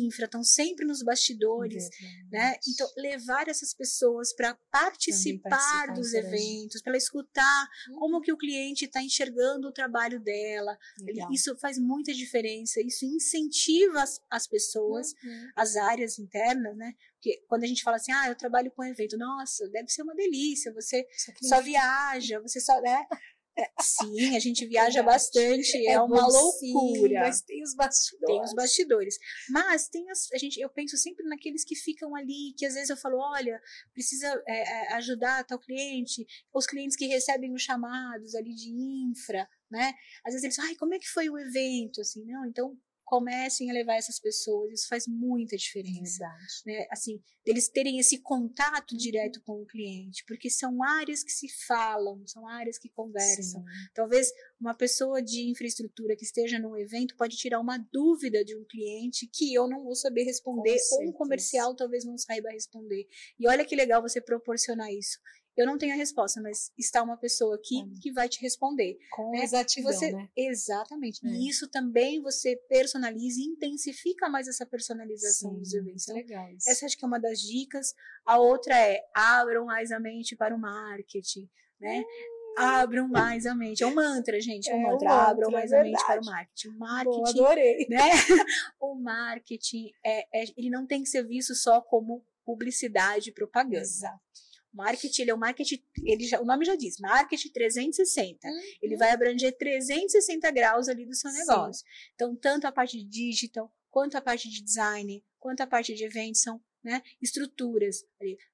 [0.06, 1.88] infra, estão sempre nos bastidores,
[2.30, 2.56] né?
[2.68, 7.98] Então, levar essas pessoas para participar, participar, dos eventos, para escutar uhum.
[7.98, 10.78] como que o cliente está enxergando o trabalho dela.
[11.00, 11.32] Legal.
[11.32, 15.50] Isso faz muita diferença, isso incentiva as, as pessoas, uhum.
[15.56, 16.94] as áreas internas, né?
[17.14, 20.14] Porque quando a gente fala assim, ah, eu trabalho com evento, nossa, deve ser uma
[20.14, 21.06] delícia, você
[21.42, 23.04] só viaja, você só, né?
[23.58, 27.08] É, sim, a gente viaja bastante, é, é uma loucura.
[27.08, 28.26] Sim, mas tem os bastidores.
[28.26, 29.18] Tem os bastidores.
[29.48, 32.90] Mas tem as, a gente, eu penso sempre naqueles que ficam ali, que às vezes
[32.90, 33.58] eu falo, olha,
[33.94, 39.48] precisa é, é, ajudar tal cliente, os clientes que recebem os chamados ali de infra,
[39.70, 39.94] né?
[40.24, 42.02] Às vezes eles falam, ai, como é que foi o evento?
[42.02, 46.26] Assim, não, então comecem a levar essas pessoas, isso faz muita diferença.
[46.66, 46.86] Né?
[46.90, 48.98] Assim, eles terem esse contato uhum.
[48.98, 53.62] direto com o cliente, porque são áreas que se falam, são áreas que conversam.
[53.62, 53.88] Sim.
[53.94, 54.28] Talvez
[54.60, 59.30] uma pessoa de infraestrutura que esteja num evento pode tirar uma dúvida de um cliente
[59.32, 63.06] que eu não vou saber responder, ou um comercial talvez não saiba responder.
[63.38, 65.20] E olha que legal você proporcionar isso
[65.56, 67.94] eu não tenho a resposta, mas está uma pessoa aqui hum.
[68.02, 68.98] que vai te responder.
[69.10, 69.42] Com né?
[69.42, 70.28] exatidão, você, né?
[70.36, 71.26] Exatamente.
[71.26, 71.30] É.
[71.30, 76.02] E isso também você personaliza e intensifica mais essa personalização Sim, dos eventos.
[76.04, 76.68] Então, legal isso.
[76.68, 77.94] Essa acho que é uma das dicas.
[78.24, 81.48] A outra é abram mais a mente para o marketing,
[81.80, 82.00] né?
[82.00, 82.36] Hum.
[82.58, 83.82] Abram mais a mente.
[83.82, 84.70] É um mantra, gente.
[84.70, 85.08] É um é mantra.
[85.08, 86.68] Um mantra abram mais é a mente para o marketing.
[86.68, 87.16] O marketing.
[87.16, 87.86] Boa, adorei.
[87.88, 87.98] Né?
[88.80, 93.78] o marketing, é, é, ele não tem que ser visto só como publicidade e propaganda.
[93.78, 94.20] Exato.
[94.76, 98.46] Marketing, ele é o marketing, ele já, o nome já diz, marketing 360.
[98.46, 98.60] Uhum.
[98.82, 101.80] Ele vai abranger 360 graus ali do seu negócio.
[101.80, 102.10] Sim.
[102.14, 106.04] Então, tanto a parte de digital, quanto a parte de design, quanto a parte de
[106.04, 108.04] eventos, são né, estruturas.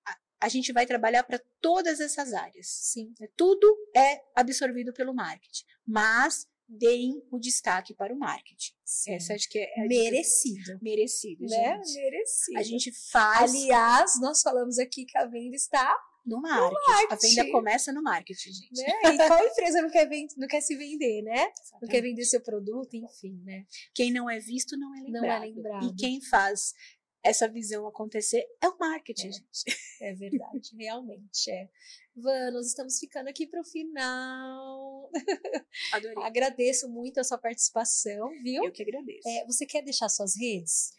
[0.06, 2.68] A, a gente vai trabalhar para todas essas áreas.
[2.68, 3.12] Sim.
[3.18, 5.64] Né, tudo é absorvido pelo marketing.
[5.84, 8.72] Mas deem o destaque para o marketing.
[8.84, 9.14] Sim.
[9.14, 10.78] Essa acho que é, é merecido.
[10.80, 11.80] Merecido, né?
[11.84, 11.94] gente.
[11.96, 12.58] Merecido.
[12.58, 13.50] A gente faz.
[13.50, 16.74] Aliás, nós falamos aqui que a venda está no marketing.
[16.74, 17.38] no marketing.
[17.38, 18.82] A venda começa no marketing, gente.
[18.82, 19.14] Né?
[19.14, 20.28] E qual empresa não quer, vend...
[20.36, 21.32] não quer se vender, né?
[21.32, 21.82] Exatamente.
[21.82, 23.66] Não quer vender seu produto, enfim, né?
[23.94, 25.22] Quem não é visto não é lembrado.
[25.22, 25.86] Não é lembrado.
[25.86, 26.74] E quem faz
[27.22, 29.78] essa visão acontecer é o marketing, é, gente.
[30.00, 31.68] É verdade, realmente é.
[32.14, 35.10] Van, nós estamos ficando aqui para o final.
[35.92, 36.16] Adorei.
[36.22, 38.64] Agradeço muito a sua participação, viu?
[38.64, 39.28] Eu que agradeço.
[39.28, 40.92] É, você quer deixar suas redes?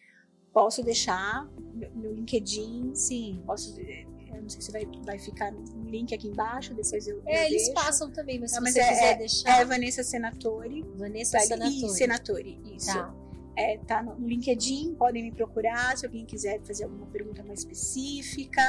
[0.52, 3.44] Posso deixar meu LinkedIn, sim.
[3.46, 4.13] Posso eu
[4.44, 7.22] não sei se vai, vai ficar um link aqui embaixo, depois eu.
[7.26, 7.74] É, eu eles deixo.
[7.74, 9.62] passam também, mas se não, você mas quiser é, deixar.
[9.62, 10.86] É Vanessa Senatori.
[10.96, 11.90] Vanessa Senatori.
[11.90, 12.94] Senatori, isso.
[12.94, 13.16] Tá.
[13.56, 18.62] É, tá no LinkedIn, podem me procurar se alguém quiser fazer alguma pergunta mais específica.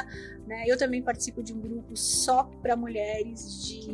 [0.46, 0.64] Né?
[0.66, 3.90] Eu também participo de um grupo só para mulheres de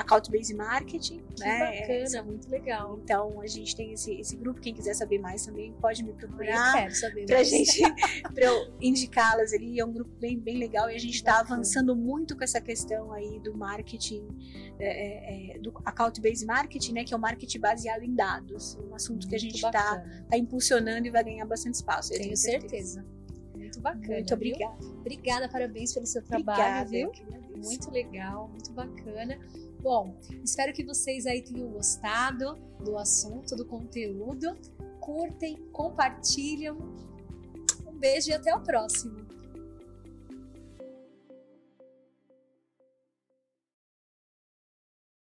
[0.00, 1.22] Account Based Marketing.
[1.34, 1.58] Que né?
[1.58, 2.98] bacana, é, muito legal.
[3.02, 4.60] Então a gente tem esse, esse grupo.
[4.60, 6.68] Quem quiser saber mais também pode me procurar.
[6.68, 7.48] Eu quero saber pra mais.
[7.48, 7.80] gente,
[8.34, 9.78] pra eu indicá-las ali.
[9.78, 13.12] É um grupo bem, bem legal e a gente está avançando muito com essa questão
[13.12, 14.26] aí do marketing,
[14.78, 17.04] é, é, é, do Account Based Marketing, né?
[17.04, 18.76] Que é o marketing baseado em dados.
[18.88, 19.98] Um assunto que a gente está
[20.28, 22.10] tá impulsionando e vai ganhar bastante espaço.
[22.10, 22.94] Tenho, tenho certeza.
[23.00, 23.20] certeza.
[23.54, 24.14] Muito bacana.
[24.14, 24.76] Muito obrigada.
[24.80, 24.90] Viu?
[25.00, 27.12] Obrigada, parabéns pelo seu trabalho, obrigada, viu?
[27.56, 29.38] Muito legal, muito bacana.
[29.82, 30.14] Bom,
[30.44, 32.54] espero que vocês aí tenham gostado
[32.84, 34.54] do assunto, do conteúdo.
[35.00, 36.76] Curtem, compartilham.
[37.86, 39.29] Um beijo e até o próximo.